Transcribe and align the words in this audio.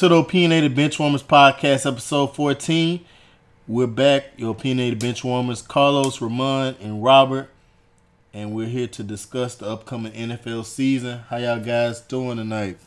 To 0.00 0.08
the 0.08 0.16
Opinionated 0.16 0.74
Benchwarmers 0.74 1.22
Podcast, 1.22 1.84
episode 1.84 2.34
14. 2.34 3.04
We're 3.68 3.86
back, 3.86 4.32
your 4.38 4.52
Opinionated 4.52 4.98
Benchwarmers, 4.98 5.68
Carlos, 5.68 6.22
Ramon, 6.22 6.76
and 6.80 7.04
Robert. 7.04 7.50
And 8.32 8.54
we're 8.54 8.68
here 8.68 8.86
to 8.86 9.02
discuss 9.02 9.56
the 9.56 9.66
upcoming 9.66 10.12
NFL 10.12 10.64
season. 10.64 11.18
How 11.28 11.36
y'all 11.36 11.60
guys 11.60 12.00
doing 12.00 12.38
tonight? 12.38 12.78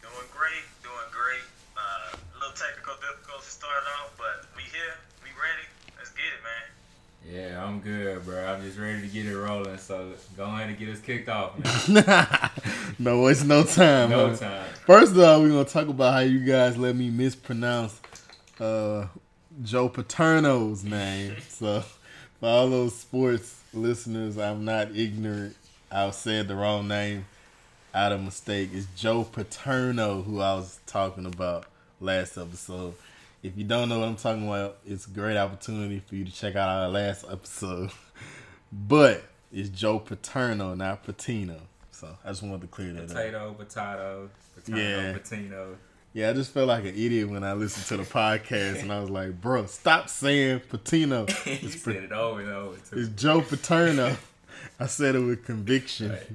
Doing 0.00 0.14
great, 0.32 0.64
doing 0.82 1.10
great. 1.12 1.44
Uh, 1.76 2.16
a 2.16 2.38
little 2.38 2.56
technical 2.56 2.94
difficulty 2.94 3.44
to 3.44 3.50
start 3.50 3.82
off, 4.00 4.14
but 4.16 4.46
we 4.56 4.62
here, 4.62 4.96
we 5.22 5.28
ready. 5.36 5.68
Let's 5.98 6.08
get 6.08 6.24
it, 6.24 6.42
man. 6.42 7.36
Yeah, 7.50 7.64
I'm 7.64 7.80
good, 7.80 8.24
bro. 8.24 8.46
I'm 8.46 8.62
just 8.62 8.78
ready 8.78 9.00
to 9.00 9.08
get 9.08 9.26
it 9.26 9.36
rolling. 9.36 9.76
So 9.78 10.12
go 10.36 10.44
ahead 10.44 10.68
and 10.68 10.78
get 10.78 10.88
us 10.88 11.00
kicked 11.00 11.28
off, 11.28 11.58
man. 11.88 12.50
no, 13.00 13.26
it's 13.26 13.42
no 13.42 13.64
time. 13.64 14.10
No 14.10 14.36
time. 14.36 14.66
First 14.86 15.12
of 15.12 15.18
all, 15.18 15.40
we're 15.40 15.48
gonna 15.48 15.64
talk 15.64 15.88
about 15.88 16.12
how 16.12 16.20
you 16.20 16.38
guys 16.44 16.76
let 16.76 16.94
me 16.94 17.10
mispronounce 17.10 18.00
uh, 18.60 19.06
Joe 19.64 19.88
Paterno's 19.88 20.84
name. 20.84 21.36
So 21.48 21.82
for 22.38 22.46
all 22.46 22.70
those 22.70 22.94
sports 22.94 23.60
listeners, 23.74 24.38
I'm 24.38 24.64
not 24.64 24.94
ignorant. 24.94 25.56
I 25.90 26.08
said 26.10 26.46
the 26.46 26.54
wrong 26.54 26.86
name 26.86 27.26
out 27.92 28.12
of 28.12 28.22
mistake. 28.22 28.70
It's 28.72 28.86
Joe 28.96 29.24
Paterno 29.24 30.22
who 30.22 30.40
I 30.40 30.54
was 30.54 30.78
talking 30.86 31.26
about 31.26 31.66
last 32.00 32.38
episode. 32.38 32.94
If 33.42 33.56
you 33.56 33.64
don't 33.64 33.88
know 33.88 34.00
what 34.00 34.08
I'm 34.08 34.16
talking 34.16 34.46
about, 34.46 34.78
it's 34.86 35.06
a 35.06 35.10
great 35.10 35.36
opportunity 35.36 36.02
for 36.06 36.14
you 36.14 36.24
to 36.24 36.32
check 36.32 36.56
out 36.56 36.68
our 36.68 36.88
last 36.88 37.24
episode. 37.30 37.90
But 38.72 39.24
it's 39.52 39.68
Joe 39.68 39.98
Paterno, 39.98 40.74
not 40.76 41.02
Patino. 41.02 41.56
So 41.90 42.16
I 42.24 42.28
just 42.28 42.40
wanted 42.44 42.60
to 42.60 42.66
clear 42.68 42.92
that 42.92 43.02
up. 43.02 43.08
Potato, 43.08 43.52
potato, 43.54 44.30
potato, 44.54 44.78
Yeah. 44.78 45.12
patino. 45.12 45.76
Yeah, 46.12 46.30
I 46.30 46.32
just 46.34 46.52
felt 46.52 46.68
like 46.68 46.84
an 46.84 46.94
idiot 46.94 47.28
when 47.28 47.42
I 47.42 47.52
listened 47.54 47.86
to 47.86 47.96
the 47.96 48.08
podcast 48.08 48.82
and 48.82 48.92
I 48.92 49.00
was 49.00 49.10
like, 49.10 49.40
bro, 49.40 49.66
stop 49.66 50.08
saying 50.08 50.60
Patino. 50.68 51.26
It's, 51.46 51.82
said 51.82 51.96
it 51.96 52.12
over 52.12 52.40
and 52.40 52.50
over 52.50 52.76
too. 52.76 53.00
it's 53.00 53.08
Joe 53.20 53.40
Paterno. 53.40 54.16
I 54.78 54.86
said 54.86 55.16
it 55.16 55.20
with 55.20 55.44
conviction. 55.44 56.10
Right. 56.10 56.26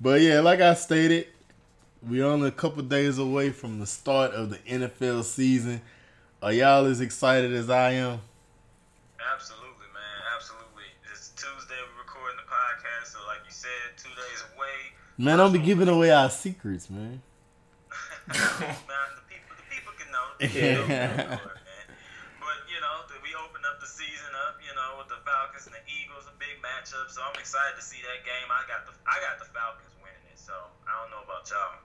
But 0.00 0.22
yeah, 0.22 0.40
like 0.40 0.62
I 0.62 0.72
stated, 0.72 1.26
we're 2.02 2.24
only 2.24 2.48
a 2.48 2.52
couple 2.52 2.82
days 2.84 3.18
away 3.18 3.50
from 3.50 3.80
the 3.80 3.86
start 3.86 4.32
of 4.32 4.48
the 4.48 4.56
NFL 4.60 5.24
season. 5.24 5.82
Are 6.46 6.54
y'all 6.54 6.86
as 6.86 7.02
excited 7.02 7.50
as 7.50 7.66
I 7.66 7.98
am? 7.98 8.22
Absolutely, 9.18 9.90
man. 9.90 10.18
Absolutely. 10.30 10.86
It's 11.10 11.34
Tuesday. 11.34 11.74
We're 11.74 12.06
recording 12.06 12.38
the 12.38 12.46
podcast, 12.46 13.10
so 13.10 13.18
like 13.26 13.42
you 13.42 13.50
said, 13.50 13.98
two 13.98 14.14
days 14.14 14.46
away. 14.54 14.94
Man, 15.18 15.42
don't 15.42 15.50
be 15.50 15.58
giving 15.58 15.88
away 15.96 16.14
our 16.14 16.30
secrets, 16.30 16.86
man. 16.86 17.18
man, 18.30 19.10
the 19.18 19.26
people, 19.26 19.58
the 19.58 19.66
people 19.74 19.90
can 19.98 20.06
know. 20.14 20.22
The 20.38 20.46
people 20.46 20.86
Yeah. 20.94 21.34
know, 21.34 21.50
man. 21.50 21.90
But 22.38 22.58
you 22.70 22.78
know, 22.78 22.94
we 23.26 23.34
open 23.42 23.66
up 23.66 23.82
the 23.82 23.90
season 23.90 24.30
up, 24.46 24.62
you 24.62 24.70
know, 24.70 25.02
with 25.02 25.10
the 25.10 25.18
Falcons 25.26 25.66
and 25.66 25.74
the 25.74 25.82
Eagles, 25.90 26.30
a 26.30 26.34
big 26.38 26.62
matchup. 26.62 27.10
So 27.10 27.26
I'm 27.26 27.34
excited 27.42 27.74
to 27.74 27.82
see 27.82 27.98
that 28.06 28.22
game. 28.22 28.46
I 28.54 28.62
got 28.70 28.86
the, 28.86 28.94
I 29.02 29.18
got 29.18 29.42
the 29.42 29.50
Falcons 29.50 29.98
winning 29.98 30.30
it. 30.30 30.38
So 30.38 30.54
I 30.86 30.94
don't 31.02 31.10
know 31.10 31.26
about 31.26 31.42
y'all. 31.50 31.82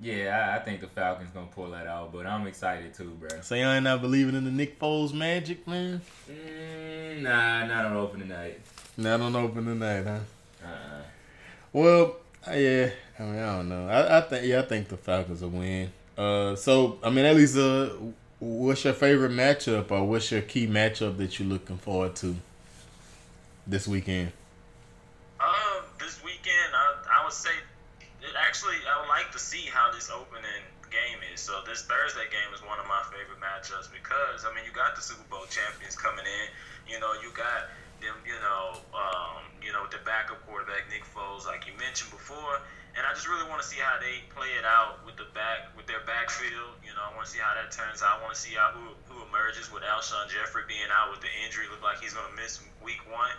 Yeah, 0.00 0.50
I, 0.52 0.56
I 0.56 0.58
think 0.60 0.80
the 0.80 0.88
Falcons 0.88 1.30
gonna 1.30 1.46
pull 1.46 1.70
that 1.70 1.86
out, 1.86 2.12
but 2.12 2.26
I'm 2.26 2.46
excited 2.46 2.94
too, 2.94 3.16
bro. 3.18 3.40
So 3.42 3.54
y'all 3.54 3.72
ain't 3.72 3.84
not 3.84 4.00
believing 4.00 4.34
in 4.34 4.44
the 4.44 4.50
Nick 4.50 4.78
Foles 4.78 5.12
magic, 5.12 5.66
man? 5.66 6.00
Mm, 6.28 7.22
nah, 7.22 7.66
not 7.66 7.86
on 7.86 7.96
open 7.96 8.20
tonight. 8.20 8.60
Not 8.96 9.20
on 9.20 9.34
open 9.36 9.64
tonight, 9.64 10.04
huh? 10.04 10.18
Uh-uh. 10.64 11.02
Well, 11.72 12.16
uh, 12.46 12.52
yeah. 12.52 12.90
I 13.18 13.22
mean, 13.22 13.38
I 13.38 13.56
don't 13.56 13.68
know. 13.68 13.88
I, 13.88 14.18
I 14.18 14.20
think 14.22 14.46
yeah, 14.46 14.60
I 14.60 14.62
think 14.62 14.88
the 14.88 14.96
Falcons 14.96 15.42
will 15.42 15.50
win. 15.50 15.90
Uh, 16.18 16.56
so 16.56 16.98
I 17.02 17.10
mean, 17.10 17.24
at 17.24 17.36
least 17.36 17.56
uh, 17.56 17.90
what's 18.40 18.84
your 18.84 18.94
favorite 18.94 19.32
matchup 19.32 19.90
or 19.90 20.04
what's 20.04 20.30
your 20.30 20.42
key 20.42 20.66
matchup 20.66 21.16
that 21.18 21.38
you're 21.38 21.48
looking 21.48 21.78
forward 21.78 22.14
to 22.16 22.36
this 23.66 23.88
weekend? 23.88 24.32
Um, 25.40 25.82
this 25.98 26.22
weekend, 26.22 26.74
I, 26.74 27.20
I 27.20 27.24
would 27.24 27.32
say, 27.32 27.50
it 28.00 28.34
actually, 28.38 28.76
I 28.88 29.00
would 29.00 29.08
like 29.08 29.32
to 29.32 29.33
see 29.44 29.68
how 29.68 29.92
this 29.92 30.08
opening 30.08 30.64
game 30.88 31.20
is. 31.28 31.44
So 31.44 31.60
this 31.68 31.84
Thursday 31.84 32.24
game 32.32 32.48
is 32.56 32.64
one 32.64 32.80
of 32.80 32.88
my 32.88 33.04
favorite 33.12 33.38
matchups 33.44 33.92
because 33.92 34.48
I 34.48 34.50
mean, 34.56 34.64
you 34.64 34.72
got 34.72 34.96
the 34.96 35.04
Super 35.04 35.26
Bowl 35.28 35.44
champions 35.52 35.94
coming 35.94 36.24
in. 36.24 36.46
You 36.88 36.96
know, 36.98 37.12
you 37.20 37.28
got 37.36 37.68
them. 38.00 38.16
You 38.24 38.40
know, 38.40 38.80
um, 38.96 39.44
you 39.60 39.76
know, 39.76 39.84
with 39.84 39.92
the 39.92 40.00
backup 40.08 40.40
quarterback 40.48 40.88
Nick 40.88 41.04
Foles, 41.12 41.44
like 41.44 41.68
you 41.68 41.76
mentioned 41.76 42.08
before. 42.08 42.64
And 42.94 43.02
I 43.02 43.10
just 43.10 43.26
really 43.26 43.42
want 43.50 43.58
to 43.58 43.66
see 43.66 43.82
how 43.82 43.98
they 43.98 44.22
play 44.30 44.54
it 44.54 44.62
out 44.62 45.02
with 45.02 45.18
the 45.18 45.26
back 45.34 45.74
with 45.74 45.90
their 45.90 46.00
backfield. 46.06 46.78
You 46.86 46.94
know, 46.94 47.02
I 47.02 47.10
want 47.12 47.26
to 47.26 47.32
see 47.34 47.42
how 47.42 47.52
that 47.58 47.74
turns 47.74 48.06
out. 48.06 48.18
I 48.18 48.24
want 48.24 48.38
to 48.38 48.40
see 48.40 48.54
how 48.54 48.70
who 48.70 48.94
who 49.10 49.18
emerges 49.26 49.68
with 49.68 49.82
Alshon 49.82 50.30
Jeffery 50.30 50.62
being 50.70 50.88
out 50.94 51.10
with 51.10 51.20
the 51.20 51.32
injury. 51.42 51.66
Look 51.68 51.82
like 51.82 51.98
he's 51.98 52.14
going 52.14 52.30
to 52.30 52.36
miss 52.38 52.62
week 52.80 53.02
one. 53.10 53.34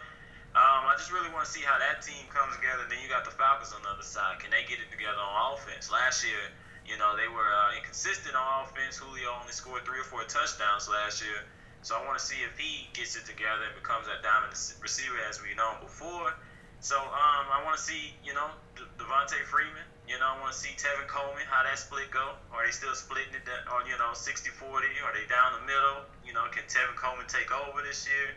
Um, 0.56 0.88
I 0.88 0.96
just 0.96 1.12
really 1.12 1.28
want 1.36 1.44
to 1.44 1.52
see 1.52 1.60
how 1.60 1.76
that 1.76 2.00
team 2.00 2.24
comes 2.32 2.56
together. 2.56 2.88
Then 2.88 3.04
you 3.04 3.12
got 3.12 3.28
the 3.28 3.36
Falcons 3.36 3.76
on 3.76 3.84
the 3.84 3.92
other 3.92 4.08
side. 4.08 4.40
Can 4.40 4.56
they 4.56 4.64
get 4.64 4.80
it 4.80 4.88
together 4.88 5.20
on 5.20 5.60
offense? 5.60 5.92
Last 5.92 6.24
year, 6.24 6.48
you 6.88 6.96
know, 6.96 7.12
they 7.20 7.28
were 7.28 7.44
uh, 7.44 7.76
inconsistent 7.76 8.40
on 8.40 8.64
offense. 8.64 8.96
Julio 8.96 9.36
only 9.36 9.52
scored 9.52 9.84
three 9.84 10.00
or 10.00 10.08
four 10.08 10.24
touchdowns 10.24 10.88
last 10.88 11.20
year. 11.20 11.44
So 11.84 12.00
I 12.00 12.02
want 12.08 12.16
to 12.16 12.24
see 12.24 12.40
if 12.48 12.56
he 12.56 12.88
gets 12.96 13.20
it 13.20 13.28
together 13.28 13.68
and 13.68 13.76
becomes 13.76 14.08
that 14.08 14.24
dominant 14.24 14.56
receiver 14.80 15.20
as 15.28 15.44
we 15.44 15.52
know 15.60 15.76
him 15.76 15.84
before. 15.84 16.32
So 16.80 16.96
um, 17.04 17.46
I 17.52 17.60
want 17.68 17.76
to 17.76 17.84
see, 17.84 18.16
you 18.24 18.32
know, 18.32 18.48
De- 18.80 18.88
Devonta 18.96 19.36
Freeman. 19.52 19.84
You 20.08 20.16
know, 20.24 20.30
I 20.30 20.40
want 20.40 20.56
to 20.56 20.58
see 20.58 20.72
Tevin 20.80 21.10
Coleman, 21.12 21.44
how 21.52 21.68
that 21.68 21.76
split 21.82 22.14
go. 22.16 22.38
Are 22.56 22.64
they 22.64 22.72
still 22.72 22.96
splitting 22.96 23.36
it 23.36 23.44
that- 23.44 23.68
on, 23.68 23.90
you 23.92 23.98
know, 24.00 24.16
60-40? 24.16 24.88
Are 25.04 25.12
they 25.12 25.28
down 25.28 25.60
the 25.60 25.66
middle? 25.68 26.08
You 26.24 26.32
know, 26.32 26.48
can 26.54 26.64
Tevin 26.72 26.96
Coleman 26.96 27.28
take 27.28 27.52
over 27.52 27.84
this 27.84 28.08
year? 28.08 28.32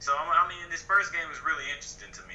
So, 0.00 0.12
I 0.16 0.48
mean, 0.48 0.70
this 0.70 0.82
first 0.82 1.12
game 1.12 1.30
is 1.30 1.44
really 1.44 1.64
interesting 1.68 2.10
to 2.12 2.22
me. 2.22 2.34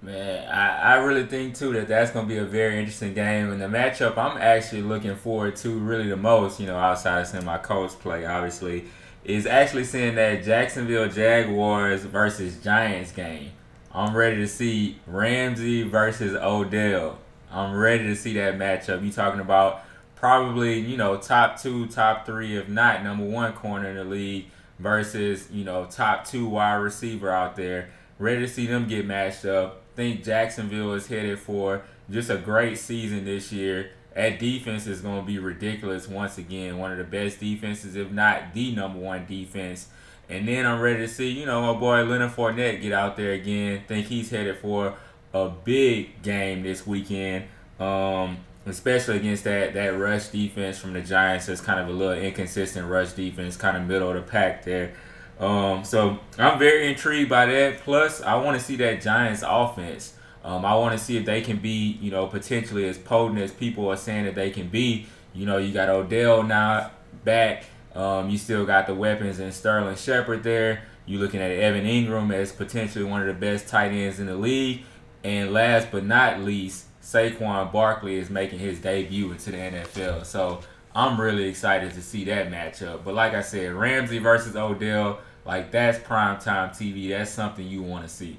Man, 0.00 0.48
I, 0.48 0.94
I 0.94 0.94
really 0.96 1.26
think 1.26 1.54
too 1.54 1.74
that 1.74 1.88
that's 1.88 2.10
gonna 2.10 2.26
be 2.26 2.38
a 2.38 2.44
very 2.44 2.78
interesting 2.78 3.12
game, 3.12 3.50
and 3.50 3.60
the 3.60 3.66
matchup 3.66 4.16
I'm 4.16 4.38
actually 4.38 4.80
looking 4.80 5.14
forward 5.14 5.56
to 5.56 5.78
really 5.78 6.08
the 6.08 6.16
most, 6.16 6.58
you 6.58 6.66
know, 6.66 6.76
outside 6.76 7.20
of 7.20 7.26
seeing 7.26 7.44
my 7.44 7.58
Colts 7.58 7.94
play, 7.94 8.24
obviously, 8.24 8.84
is 9.24 9.46
actually 9.46 9.84
seeing 9.84 10.14
that 10.14 10.42
Jacksonville 10.42 11.08
Jaguars 11.08 12.04
versus 12.04 12.62
Giants 12.62 13.12
game. 13.12 13.50
I'm 13.92 14.16
ready 14.16 14.36
to 14.36 14.48
see 14.48 14.98
Ramsey 15.06 15.82
versus 15.82 16.34
Odell. 16.34 17.18
I'm 17.50 17.74
ready 17.74 18.04
to 18.04 18.16
see 18.16 18.32
that 18.34 18.56
matchup. 18.56 19.04
You 19.04 19.12
talking 19.12 19.40
about 19.40 19.84
probably 20.14 20.78
you 20.78 20.96
know 20.96 21.18
top 21.18 21.60
two, 21.60 21.86
top 21.88 22.24
three, 22.24 22.56
if 22.56 22.70
not 22.70 23.04
number 23.04 23.24
one 23.24 23.52
corner 23.52 23.90
in 23.90 23.96
the 23.96 24.04
league 24.04 24.46
versus 24.78 25.48
you 25.50 25.64
know 25.64 25.86
top 25.86 26.26
two 26.26 26.46
wide 26.48 26.74
receiver 26.74 27.30
out 27.30 27.56
there. 27.56 27.90
Ready 28.18 28.40
to 28.40 28.48
see 28.48 28.66
them 28.66 28.88
get 28.88 29.06
matched 29.06 29.44
up. 29.44 29.82
Think 29.94 30.24
Jacksonville 30.24 30.94
is 30.94 31.06
headed 31.06 31.38
for 31.38 31.82
just 32.10 32.30
a 32.30 32.36
great 32.36 32.78
season 32.78 33.24
this 33.24 33.52
year. 33.52 33.90
That 34.14 34.38
defense 34.38 34.86
is 34.86 35.02
going 35.02 35.20
to 35.20 35.26
be 35.26 35.38
ridiculous 35.38 36.08
once 36.08 36.38
again. 36.38 36.78
One 36.78 36.90
of 36.90 36.98
the 36.98 37.04
best 37.04 37.38
defenses, 37.38 37.96
if 37.96 38.10
not 38.10 38.54
the 38.54 38.74
number 38.74 38.98
one 38.98 39.26
defense. 39.26 39.88
And 40.28 40.48
then 40.48 40.66
I'm 40.66 40.80
ready 40.80 41.00
to 41.00 41.08
see, 41.08 41.30
you 41.30 41.46
know, 41.46 41.72
my 41.72 41.78
boy 41.78 42.02
Leonard 42.02 42.32
Fournette 42.32 42.80
get 42.80 42.92
out 42.92 43.16
there 43.16 43.32
again. 43.32 43.82
Think 43.86 44.06
he's 44.06 44.30
headed 44.30 44.56
for 44.56 44.94
a 45.32 45.48
big 45.50 46.22
game 46.22 46.62
this 46.62 46.86
weekend, 46.86 47.44
um, 47.78 48.38
especially 48.66 49.16
against 49.16 49.44
that 49.44 49.74
that 49.74 49.98
rush 49.98 50.28
defense 50.28 50.78
from 50.78 50.92
the 50.92 51.00
Giants. 51.00 51.46
That's 51.46 51.60
kind 51.60 51.80
of 51.80 51.88
a 51.88 51.92
little 51.92 52.22
inconsistent 52.22 52.88
rush 52.88 53.12
defense, 53.12 53.56
kind 53.56 53.76
of 53.76 53.86
middle 53.86 54.10
of 54.10 54.16
the 54.16 54.22
pack 54.22 54.64
there. 54.64 54.92
Um, 55.38 55.84
so 55.84 56.18
I'm 56.38 56.58
very 56.58 56.88
intrigued 56.88 57.30
by 57.30 57.46
that. 57.46 57.80
Plus, 57.80 58.22
I 58.22 58.36
want 58.36 58.58
to 58.58 58.64
see 58.64 58.76
that 58.76 59.00
Giants 59.02 59.42
offense. 59.46 60.14
Um, 60.44 60.64
I 60.64 60.76
want 60.76 60.96
to 60.96 61.04
see 61.04 61.16
if 61.16 61.24
they 61.24 61.40
can 61.40 61.58
be, 61.58 61.98
you 62.00 62.10
know, 62.10 62.26
potentially 62.26 62.88
as 62.88 62.98
potent 62.98 63.40
as 63.40 63.50
people 63.52 63.88
are 63.88 63.96
saying 63.96 64.24
that 64.26 64.34
they 64.34 64.50
can 64.50 64.68
be. 64.68 65.06
You 65.34 65.44
know, 65.44 65.58
you 65.58 65.72
got 65.72 65.88
Odell 65.88 66.42
now 66.42 66.92
back. 67.24 67.64
Um, 67.94 68.30
you 68.30 68.38
still 68.38 68.64
got 68.64 68.86
the 68.86 68.94
weapons 68.94 69.40
in 69.40 69.50
Sterling 69.52 69.96
Shepard 69.96 70.42
there. 70.42 70.82
You're 71.04 71.20
looking 71.20 71.40
at 71.40 71.50
Evan 71.50 71.84
Engram 71.84 72.32
as 72.32 72.52
potentially 72.52 73.04
one 73.04 73.20
of 73.20 73.26
the 73.26 73.34
best 73.34 73.68
tight 73.68 73.92
ends 73.92 74.18
in 74.18 74.26
the 74.26 74.36
league. 74.36 74.84
And 75.24 75.52
last 75.52 75.88
but 75.90 76.04
not 76.04 76.40
least, 76.40 76.85
Saquon 77.06 77.70
Barkley 77.70 78.16
is 78.16 78.30
making 78.30 78.58
his 78.58 78.80
debut 78.80 79.30
into 79.30 79.52
the 79.52 79.56
NFL. 79.56 80.26
So 80.26 80.60
I'm 80.92 81.20
really 81.20 81.44
excited 81.44 81.92
to 81.92 82.02
see 82.02 82.24
that 82.24 82.50
matchup. 82.50 83.04
But 83.04 83.14
like 83.14 83.32
I 83.32 83.42
said, 83.42 83.72
Ramsey 83.74 84.18
versus 84.18 84.56
Odell, 84.56 85.20
like 85.44 85.70
that's 85.70 85.98
primetime 86.00 86.70
TV. 86.70 87.10
That's 87.10 87.30
something 87.30 87.64
you 87.64 87.82
want 87.82 88.02
to 88.02 88.08
see. 88.08 88.38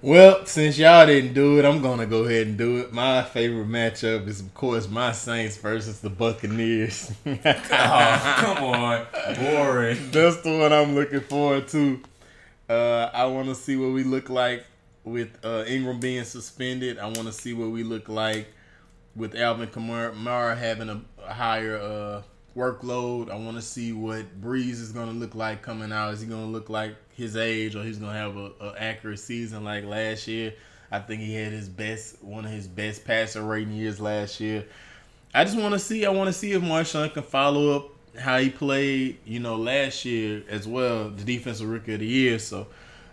Well, 0.00 0.46
since 0.46 0.78
y'all 0.78 1.04
didn't 1.04 1.34
do 1.34 1.58
it, 1.58 1.66
I'm 1.66 1.82
gonna 1.82 2.06
go 2.06 2.24
ahead 2.24 2.46
and 2.46 2.56
do 2.56 2.78
it. 2.78 2.94
My 2.94 3.22
favorite 3.22 3.68
matchup 3.68 4.26
is, 4.26 4.40
of 4.40 4.54
course, 4.54 4.88
my 4.88 5.12
Saints 5.12 5.58
versus 5.58 6.00
the 6.00 6.10
Buccaneers. 6.10 7.12
Oh, 7.26 8.36
come 8.38 8.64
on. 8.64 9.06
Boring. 9.36 10.10
That's 10.12 10.38
the 10.38 10.58
one 10.58 10.72
I'm 10.72 10.94
looking 10.94 11.20
forward 11.20 11.68
to. 11.68 12.00
Uh, 12.70 13.10
I 13.12 13.26
want 13.26 13.48
to 13.48 13.54
see 13.54 13.76
what 13.76 13.92
we 13.92 14.02
look 14.02 14.30
like 14.30 14.64
with 15.06 15.38
uh, 15.44 15.64
Ingram 15.66 16.00
being 16.00 16.24
suspended. 16.24 16.98
I 16.98 17.04
want 17.04 17.26
to 17.26 17.32
see 17.32 17.54
what 17.54 17.70
we 17.70 17.84
look 17.84 18.08
like 18.08 18.48
with 19.14 19.34
Alvin 19.36 19.68
Kamara 19.68 20.58
having 20.58 20.90
a 20.90 21.00
higher 21.32 21.78
uh, 21.78 22.22
workload. 22.56 23.30
I 23.30 23.36
want 23.36 23.56
to 23.56 23.62
see 23.62 23.92
what 23.92 24.40
Brees 24.40 24.72
is 24.72 24.92
going 24.92 25.06
to 25.06 25.14
look 25.14 25.34
like 25.34 25.62
coming 25.62 25.92
out. 25.92 26.12
Is 26.12 26.20
he 26.20 26.26
going 26.26 26.44
to 26.44 26.50
look 26.50 26.68
like 26.68 26.96
his 27.14 27.36
age, 27.36 27.76
or 27.76 27.84
he's 27.84 27.98
going 27.98 28.12
to 28.12 28.18
have 28.18 28.36
a, 28.36 28.50
a, 28.60 28.74
accurate 28.78 29.20
season 29.20 29.64
like 29.64 29.84
last 29.84 30.26
year? 30.26 30.52
I 30.90 30.98
think 30.98 31.22
he 31.22 31.34
had 31.34 31.52
his 31.52 31.68
best, 31.68 32.22
one 32.22 32.44
of 32.44 32.50
his 32.50 32.66
best 32.66 33.04
passer 33.04 33.42
rating 33.42 33.74
years 33.74 34.00
last 34.00 34.40
year. 34.40 34.64
I 35.32 35.44
just 35.44 35.56
want 35.56 35.72
to 35.74 35.78
see. 35.78 36.04
I 36.04 36.10
want 36.10 36.28
to 36.28 36.32
see 36.32 36.52
if 36.52 36.62
Marshon 36.62 37.12
can 37.14 37.22
follow 37.22 37.76
up 37.76 37.90
how 38.18 38.38
he 38.38 38.50
played, 38.50 39.18
you 39.24 39.38
know, 39.38 39.56
last 39.56 40.04
year 40.04 40.42
as 40.48 40.66
well, 40.66 41.10
the 41.10 41.24
defensive 41.24 41.68
rookie 41.68 41.94
of 41.94 42.00
the 42.00 42.06
year. 42.06 42.38
So 42.38 42.66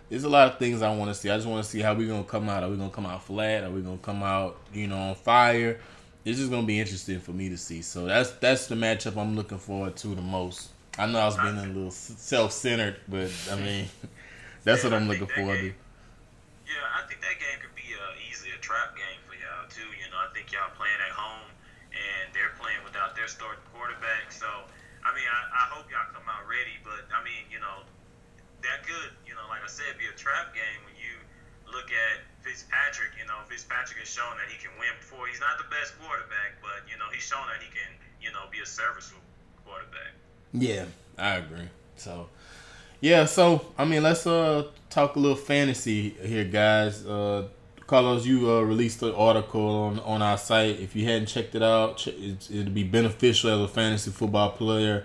there's 0.08 0.24
a 0.24 0.28
lot 0.28 0.52
of 0.52 0.58
things 0.58 0.82
I 0.82 0.94
want 0.94 1.10
to 1.10 1.14
see. 1.14 1.30
I 1.30 1.36
just 1.36 1.48
want 1.48 1.64
to 1.64 1.70
see 1.70 1.80
how 1.80 1.94
we're 1.94 2.08
gonna 2.08 2.24
come 2.24 2.48
out. 2.48 2.62
Are 2.62 2.70
we 2.70 2.76
gonna 2.76 2.90
come 2.90 3.06
out 3.06 3.24
flat? 3.24 3.64
Are 3.64 3.70
we 3.70 3.80
gonna 3.80 3.98
come 3.98 4.22
out, 4.22 4.56
you 4.72 4.86
know, 4.86 4.98
on 4.98 5.14
fire? 5.14 5.80
It's 6.24 6.38
just 6.38 6.50
gonna 6.50 6.66
be 6.66 6.78
interesting 6.78 7.20
for 7.20 7.32
me 7.32 7.48
to 7.48 7.56
see. 7.56 7.82
So 7.82 8.06
that's 8.06 8.30
that's 8.32 8.66
the 8.66 8.74
matchup 8.74 9.16
I'm 9.16 9.36
looking 9.36 9.58
forward 9.58 9.96
to 9.96 10.08
the 10.08 10.22
most. 10.22 10.70
I 10.96 11.06
know 11.06 11.18
I 11.18 11.26
was 11.26 11.36
being 11.36 11.58
a 11.58 11.66
little 11.66 11.90
self-centered, 11.90 13.00
but 13.08 13.30
I 13.50 13.56
mean, 13.56 13.86
that's 14.64 14.84
what 14.84 14.94
I'm 14.94 15.08
looking 15.08 15.26
forward 15.26 15.58
to. 15.58 15.66
Yeah, 15.66 16.80
I 16.96 17.02
think 17.08 17.20
that 17.20 17.36
game 17.42 17.58
could 17.60 17.74
be 17.74 17.92
uh, 17.92 18.30
easily 18.30 18.54
a 18.54 18.60
trap 18.62 18.94
game 18.94 19.18
for 19.26 19.34
y'all 19.34 19.66
too. 19.68 19.84
You 19.98 20.06
know, 20.14 20.20
I 20.22 20.30
think 20.32 20.52
y'all 20.54 20.70
playing 20.78 21.00
at 21.02 21.12
home 21.12 21.50
and 21.92 22.30
they're 22.32 22.54
playing 22.56 22.80
without 22.86 23.18
their 23.18 23.26
starting 23.26 23.60
quarterback. 23.74 24.30
So, 24.30 24.46
I 25.02 25.10
mean, 25.12 25.26
I, 25.26 25.40
I 25.50 25.64
hope 25.74 25.90
y'all 25.90 26.06
come 26.14 26.24
out 26.30 26.46
ready. 26.46 26.78
But 26.86 27.04
I 27.10 27.20
mean, 27.26 27.42
you 27.50 27.58
know, 27.58 27.82
that 28.62 28.86
could, 28.86 29.12
know, 29.44 29.52
like 29.52 29.62
I 29.62 29.68
said, 29.68 30.00
be 30.00 30.08
a 30.08 30.16
trap 30.16 30.54
game 30.56 30.80
when 30.88 30.96
you 30.96 31.12
look 31.68 31.92
at 31.92 32.24
Fitzpatrick, 32.40 33.12
you 33.20 33.26
know, 33.26 33.36
Fitzpatrick 33.48 34.00
has 34.00 34.08
shown 34.08 34.32
that 34.40 34.48
he 34.48 34.56
can 34.56 34.72
win 34.80 34.92
before. 34.98 35.26
He's 35.28 35.40
not 35.40 35.60
the 35.60 35.68
best 35.68 35.92
quarterback, 36.00 36.56
but 36.64 36.88
you 36.88 36.96
know, 36.96 37.04
he's 37.12 37.24
shown 37.24 37.44
that 37.52 37.60
he 37.60 37.68
can, 37.68 37.92
you 38.20 38.32
know, 38.32 38.48
be 38.50 38.60
a 38.60 38.66
serviceable 38.66 39.20
quarterback. 39.64 40.16
Yeah, 40.52 40.84
I 41.18 41.36
agree. 41.36 41.68
So, 41.96 42.28
yeah, 43.00 43.24
so 43.24 43.72
I 43.76 43.84
mean, 43.84 44.02
let's 44.02 44.26
uh 44.26 44.68
talk 44.90 45.16
a 45.16 45.18
little 45.18 45.36
fantasy 45.36 46.10
here, 46.10 46.44
guys. 46.44 47.04
Uh, 47.04 47.48
Carlos, 47.86 48.24
you 48.24 48.50
uh, 48.50 48.62
released 48.62 49.02
an 49.02 49.12
article 49.12 49.68
on, 49.68 49.98
on 50.00 50.22
our 50.22 50.38
site. 50.38 50.80
If 50.80 50.96
you 50.96 51.04
hadn't 51.04 51.26
checked 51.26 51.54
it 51.54 51.62
out, 51.62 52.06
it, 52.06 52.50
it'd 52.50 52.72
be 52.72 52.82
beneficial 52.82 53.50
as 53.50 53.60
a 53.60 53.68
fantasy 53.68 54.10
football 54.10 54.52
player 54.52 55.04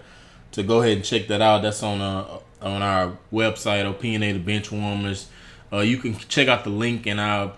to 0.54 0.63
go 0.63 0.81
ahead 0.81 0.98
and 0.98 1.06
check 1.06 1.28
that 1.28 1.42
out. 1.42 1.62
That's 1.62 1.84
on 1.84 2.01
uh 2.01 2.40
on 2.62 2.81
our 2.81 3.18
website, 3.31 3.90
Opinionated 3.90 4.46
Benchwarmers. 4.46 5.28
Uh, 5.72 5.80
you 5.80 5.98
can 5.98 6.16
check 6.18 6.48
out 6.48 6.63
the 6.63 6.69
link 6.69 7.07
in 7.07 7.19
our 7.19 7.54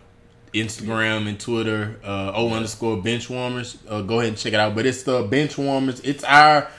Instagram 0.54 1.28
and 1.28 1.40
Twitter, 1.40 2.00
uh, 2.04 2.34
O 2.36 2.54
underscore 2.54 2.98
benchwarmers. 2.98 3.78
Uh, 3.88 4.02
go 4.02 4.20
ahead 4.20 4.30
and 4.30 4.38
check 4.38 4.54
it 4.54 4.60
out. 4.60 4.76
But 4.76 4.86
it's 4.86 5.04
the 5.04 5.24
benchwarmers. 5.24 6.02
It's 6.04 6.24
our 6.26 6.70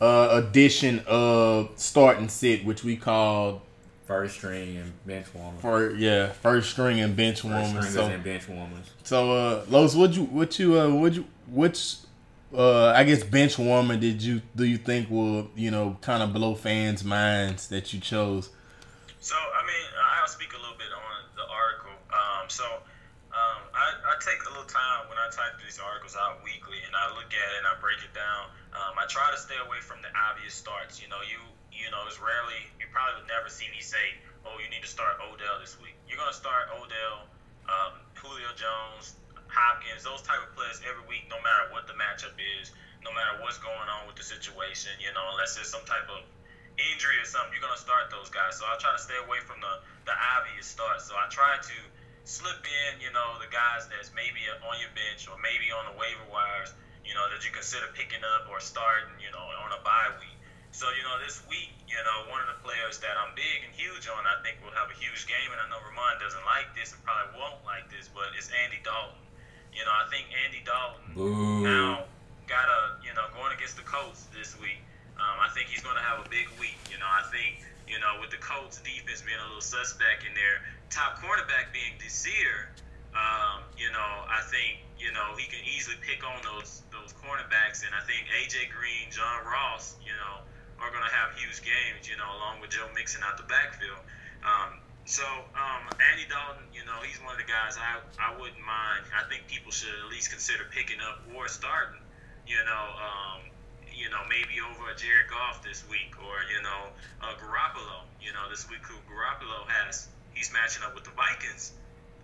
uh, 0.00 0.42
edition 0.42 1.02
of 1.06 1.70
start 1.76 2.18
and 2.18 2.30
sit, 2.30 2.64
which 2.64 2.84
we 2.84 2.96
call 2.96 3.62
first 4.06 4.36
string 4.36 4.78
and 4.78 4.92
bench 5.06 5.26
warmers. 5.34 5.60
For 5.60 5.94
yeah, 5.96 6.28
first 6.28 6.70
string 6.70 7.00
and 7.00 7.14
bench 7.14 7.44
warmers. 7.44 7.92
So, 7.92 8.06
and 8.06 8.24
bench 8.24 8.48
warmers. 8.48 8.90
So, 9.04 9.32
uh, 9.32 9.64
Los, 9.68 9.94
what 9.94 10.14
you 10.14 10.24
what 10.24 10.58
you 10.58 10.80
uh, 10.80 10.88
what 10.88 11.12
you 11.12 11.26
which 11.50 11.96
uh, 12.54 12.92
I 12.96 13.04
guess 13.04 13.22
bench 13.22 13.58
warmer 13.58 13.96
did 13.96 14.22
you 14.22 14.40
do 14.56 14.64
you 14.64 14.78
think 14.78 15.10
will 15.10 15.50
you 15.54 15.70
know 15.70 15.98
kind 16.00 16.22
of 16.22 16.32
blow 16.32 16.54
fans' 16.54 17.04
minds 17.04 17.68
that 17.68 17.92
you 17.92 18.00
chose? 18.00 18.48
So 19.20 19.36
I 19.36 19.60
mean, 19.66 19.86
I'll 20.00 20.28
speak 20.28 20.52
a 20.56 20.60
little 20.60 20.78
bit 20.78 20.88
on 20.88 21.16
the 21.36 21.44
article. 21.44 21.92
Um, 22.08 22.48
so 22.48 22.64
um, 23.36 23.60
I, 23.76 23.92
I, 24.00 24.16
take 24.24 24.40
a 24.48 24.50
little 24.50 24.64
time 24.64 25.12
when 25.12 25.20
I 25.20 25.28
type 25.28 25.60
these 25.60 25.76
articles 25.76 26.16
out 26.16 26.40
weekly, 26.40 26.80
and 26.88 26.96
I 26.96 27.12
look 27.12 27.28
at 27.28 27.48
it 27.52 27.58
and 27.60 27.68
I 27.68 27.76
break 27.84 28.00
it 28.00 28.16
down. 28.16 28.48
Um, 28.72 28.96
I 28.96 29.04
try 29.04 29.28
to 29.28 29.36
stay 29.36 29.60
away 29.60 29.84
from 29.84 30.00
the 30.00 30.08
obvious 30.16 30.56
starts. 30.56 30.96
You 30.96 31.12
know, 31.12 31.20
you 31.20 31.36
you 31.68 31.92
know, 31.92 32.08
it's 32.08 32.16
rarely 32.16 32.64
you 32.80 32.88
probably 32.88 33.20
would 33.20 33.28
never 33.28 33.52
see 33.52 33.68
me 33.68 33.84
say, 33.84 34.16
"Oh, 34.48 34.56
you 34.56 34.72
need 34.72 34.80
to 34.80 34.88
start 34.88 35.20
Odell 35.20 35.60
this 35.60 35.76
week." 35.84 36.00
You're 36.08 36.16
gonna 36.16 36.32
start 36.32 36.72
Odell, 36.72 37.28
um, 37.68 38.00
Julio 38.16 38.48
Jones, 38.56 39.20
Hopkins, 39.48 40.04
those 40.04 40.22
type 40.22 40.40
of 40.40 40.52
players 40.54 40.80
every 40.84 41.04
week, 41.08 41.26
no 41.32 41.40
matter 41.40 41.72
what 41.72 41.88
the 41.88 41.96
matchup 41.96 42.36
is, 42.60 42.72
no 43.04 43.10
matter 43.12 43.40
what's 43.40 43.58
going 43.58 43.88
on 43.88 44.06
with 44.06 44.16
the 44.16 44.26
situation, 44.26 44.92
you 45.00 45.10
know, 45.12 45.24
unless 45.32 45.56
there's 45.56 45.70
some 45.70 45.84
type 45.88 46.06
of 46.12 46.22
injury 46.78 47.18
or 47.18 47.26
something, 47.26 47.52
you're 47.56 47.64
gonna 47.64 47.78
start 47.78 48.10
those 48.10 48.30
guys. 48.30 48.58
So 48.58 48.66
I 48.66 48.78
try 48.78 48.94
to 48.94 49.02
stay 49.02 49.18
away 49.18 49.42
from 49.42 49.58
the 49.58 49.74
the 50.06 50.14
obvious 50.38 50.66
starts. 50.66 51.10
So 51.10 51.14
I 51.18 51.28
try 51.28 51.60
to 51.60 51.76
slip 52.24 52.60
in, 52.60 53.00
you 53.00 53.12
know, 53.12 53.40
the 53.40 53.48
guys 53.48 53.88
that's 53.88 54.12
maybe 54.12 54.44
on 54.64 54.76
your 54.80 54.92
bench 54.92 55.28
or 55.28 55.36
maybe 55.40 55.72
on 55.72 55.88
the 55.88 55.96
waiver 55.96 56.28
wires, 56.28 56.72
you 57.04 57.16
know, 57.16 57.24
that 57.32 57.40
you 57.44 57.50
consider 57.52 57.88
picking 57.96 58.20
up 58.36 58.48
or 58.52 58.60
starting, 58.60 59.16
you 59.20 59.32
know, 59.32 59.44
on 59.64 59.72
a 59.72 59.80
bye 59.80 60.12
week. 60.20 60.36
So, 60.72 60.84
you 60.92 61.00
know, 61.00 61.16
this 61.24 61.40
week, 61.48 61.72
you 61.88 61.96
know, 62.04 62.28
one 62.28 62.44
of 62.44 62.48
the 62.52 62.60
players 62.60 63.00
that 63.00 63.16
I'm 63.16 63.32
big 63.32 63.64
and 63.64 63.72
huge 63.72 64.04
on, 64.12 64.20
I 64.28 64.36
think 64.44 64.60
will 64.60 64.76
have 64.76 64.92
a 64.92 64.98
huge 65.00 65.24
game, 65.24 65.48
and 65.48 65.56
I 65.56 65.66
know 65.72 65.80
Ramon 65.80 66.20
doesn't 66.20 66.44
like 66.44 66.76
this 66.76 66.92
and 66.92 67.00
probably 67.00 67.40
won't 67.40 67.64
like 67.64 67.88
this, 67.88 68.12
but 68.12 68.36
it's 68.36 68.52
Andy 68.52 68.76
Dalton. 68.84 69.27
You 69.78 69.86
know, 69.86 69.94
I 69.94 70.10
think 70.10 70.26
Andy 70.34 70.58
Dalton 70.66 71.14
Ooh. 71.14 71.62
now 71.62 72.02
got 72.50 72.66
a 72.66 72.98
you 73.06 73.14
know 73.14 73.30
going 73.30 73.54
against 73.54 73.78
the 73.78 73.86
Colts 73.86 74.26
this 74.34 74.58
week. 74.58 74.82
Um, 75.14 75.38
I 75.38 75.46
think 75.54 75.70
he's 75.70 75.86
going 75.86 75.94
to 75.94 76.02
have 76.02 76.18
a 76.18 76.26
big 76.26 76.50
week. 76.58 76.74
You 76.90 76.98
know, 76.98 77.06
I 77.06 77.22
think 77.30 77.62
you 77.86 78.02
know 78.02 78.18
with 78.18 78.34
the 78.34 78.42
Colts 78.42 78.82
defense 78.82 79.22
being 79.22 79.38
a 79.38 79.46
little 79.46 79.62
suspect 79.62 80.26
in 80.26 80.34
there, 80.34 80.66
top 80.90 81.22
cornerback 81.22 81.70
being 81.70 81.94
Desir. 82.02 82.74
Um, 83.14 83.62
you 83.78 83.86
know, 83.94 84.26
I 84.26 84.42
think 84.50 84.82
you 84.98 85.14
know 85.14 85.38
he 85.38 85.46
can 85.46 85.62
easily 85.62 85.94
pick 86.02 86.26
on 86.26 86.42
those 86.42 86.82
those 86.90 87.14
cornerbacks, 87.22 87.86
and 87.86 87.94
I 87.94 88.02
think 88.02 88.26
AJ 88.34 88.74
Green, 88.74 89.14
John 89.14 89.46
Ross, 89.46 89.94
you 90.02 90.12
know, 90.18 90.42
are 90.82 90.90
going 90.90 91.06
to 91.06 91.14
have 91.14 91.38
huge 91.38 91.62
games. 91.62 92.10
You 92.10 92.18
know, 92.18 92.26
along 92.34 92.58
with 92.58 92.74
Joe 92.74 92.90
Mixon 92.98 93.22
out 93.22 93.38
the 93.38 93.46
backfield. 93.46 94.02
Um, 94.42 94.82
so 95.08 95.24
um, 95.56 95.88
Andy 96.12 96.28
Dalton, 96.28 96.68
you 96.76 96.84
know, 96.84 97.00
he's 97.00 97.16
one 97.24 97.32
of 97.32 97.40
the 97.40 97.48
guys 97.48 97.80
I 97.80 97.96
I 98.20 98.36
wouldn't 98.36 98.60
mind. 98.60 99.08
I 99.16 99.24
think 99.32 99.48
people 99.48 99.72
should 99.72 99.96
at 100.04 100.12
least 100.12 100.28
consider 100.28 100.68
picking 100.68 101.00
up 101.00 101.24
or 101.32 101.48
starting. 101.48 101.96
You 102.44 102.60
know, 102.68 102.84
um, 103.00 103.40
you 103.88 104.12
know, 104.12 104.20
maybe 104.28 104.60
over 104.60 104.92
a 104.92 104.94
Jared 105.00 105.32
Goff 105.32 105.64
this 105.64 105.80
week, 105.88 106.12
or 106.20 106.44
you 106.52 106.60
know, 106.60 106.92
uh, 107.24 107.32
Garoppolo. 107.40 108.04
You 108.20 108.36
know, 108.36 108.52
this 108.52 108.68
week 108.68 108.84
who 108.84 109.00
Garoppolo 109.08 109.64
has, 109.80 110.12
he's 110.36 110.52
matching 110.52 110.84
up 110.84 110.92
with 110.92 111.08
the 111.08 111.16
Vikings 111.16 111.72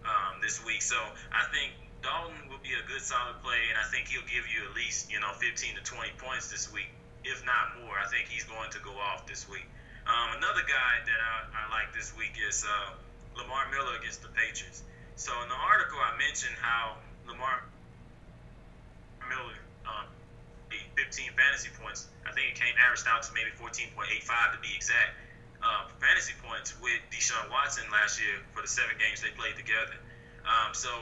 um, 0.04 0.44
this 0.44 0.60
week. 0.60 0.84
So 0.84 1.00
I 1.32 1.48
think 1.56 1.72
Dalton 2.04 2.52
will 2.52 2.60
be 2.60 2.76
a 2.76 2.84
good 2.84 3.00
solid 3.00 3.40
play, 3.40 3.64
and 3.72 3.80
I 3.80 3.88
think 3.88 4.12
he'll 4.12 4.28
give 4.28 4.44
you 4.44 4.60
at 4.68 4.76
least 4.76 5.08
you 5.08 5.24
know 5.24 5.32
15 5.40 5.80
to 5.80 5.82
20 5.82 6.20
points 6.20 6.52
this 6.52 6.68
week, 6.68 6.92
if 7.24 7.40
not 7.48 7.80
more. 7.80 7.96
I 7.96 8.12
think 8.12 8.28
he's 8.28 8.44
going 8.44 8.68
to 8.76 8.80
go 8.84 8.92
off 8.92 9.24
this 9.24 9.48
week. 9.48 9.64
Um, 10.04 10.36
another 10.36 10.64
guy 10.68 10.94
that 11.00 11.20
I, 11.20 11.64
I 11.64 11.64
like 11.72 11.96
this 11.96 12.12
week 12.12 12.36
is 12.36 12.60
uh, 12.60 12.92
Lamar 13.40 13.64
Miller 13.72 13.96
against 13.96 14.20
the 14.20 14.28
Patriots. 14.36 14.84
So 15.16 15.32
in 15.40 15.48
the 15.48 15.56
article, 15.56 15.96
I 15.96 16.12
mentioned 16.20 16.52
how 16.60 17.00
Lamar 17.24 17.64
Miller, 19.24 19.56
um, 19.88 20.04
15 20.96 21.32
fantasy 21.32 21.72
points. 21.80 22.12
I 22.28 22.36
think 22.36 22.52
it 22.52 22.56
came 22.60 22.76
averaged 22.76 23.08
out 23.08 23.24
to 23.24 23.32
maybe 23.32 23.48
14.85 23.56 23.88
to 24.52 24.60
be 24.60 24.76
exact. 24.76 25.16
Uh, 25.64 25.88
fantasy 25.96 26.36
points 26.44 26.76
with 26.84 27.00
Deshaun 27.08 27.48
Watson 27.48 27.88
last 27.88 28.20
year 28.20 28.36
for 28.52 28.60
the 28.60 28.68
seven 28.68 29.00
games 29.00 29.24
they 29.24 29.32
played 29.32 29.56
together. 29.56 29.96
Um, 30.44 30.76
so 30.76 30.92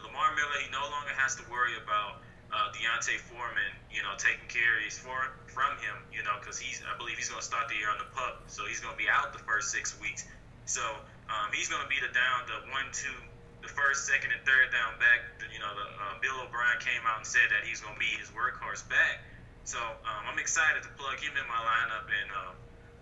Lamar 0.00 0.32
Miller, 0.32 0.64
he 0.64 0.72
no 0.72 0.80
longer 0.88 1.12
has 1.12 1.36
to 1.36 1.44
worry 1.52 1.76
about 1.76 2.24
uh, 2.48 2.72
D'Onta 2.72 3.16
Foreman, 3.28 3.74
you 3.92 4.00
know, 4.00 4.16
taking 4.16 4.48
carries 4.48 4.96
for 4.96 5.36
from 5.52 5.76
him, 5.84 5.96
you 6.12 6.24
know, 6.24 6.36
because 6.40 6.56
he's 6.56 6.80
I 6.84 6.96
believe 6.96 7.20
he's 7.20 7.28
going 7.28 7.40
to 7.40 7.46
start 7.46 7.68
the 7.68 7.76
year 7.76 7.92
on 7.92 8.00
the 8.00 8.08
pup, 8.16 8.48
so 8.48 8.64
he's 8.64 8.80
going 8.80 8.96
to 8.96 9.00
be 9.00 9.08
out 9.08 9.36
the 9.36 9.44
first 9.44 9.68
six 9.70 9.92
weeks. 10.00 10.24
So 10.64 10.84
um, 11.28 11.52
he's 11.52 11.68
going 11.68 11.84
to 11.84 11.90
be 11.92 12.00
the 12.00 12.12
down 12.12 12.48
the 12.48 12.64
one 12.72 12.88
two, 12.92 13.12
the 13.60 13.68
first, 13.68 14.08
second, 14.08 14.32
and 14.32 14.40
third 14.48 14.72
down 14.72 14.96
back. 14.96 15.28
You 15.52 15.60
know, 15.60 15.72
the, 15.76 15.86
uh, 15.92 16.14
Bill 16.24 16.36
O'Brien 16.44 16.80
came 16.80 17.04
out 17.04 17.20
and 17.20 17.28
said 17.28 17.52
that 17.52 17.68
he's 17.68 17.84
going 17.84 17.96
to 17.96 18.00
be 18.00 18.12
his 18.16 18.32
workhorse 18.32 18.84
back. 18.88 19.24
So 19.68 19.76
um, 19.80 20.22
I'm 20.24 20.40
excited 20.40 20.80
to 20.80 20.92
plug 20.96 21.20
him 21.20 21.36
in 21.36 21.44
my 21.44 21.60
lineup 21.60 22.08
and 22.08 22.28
uh, 22.32 22.52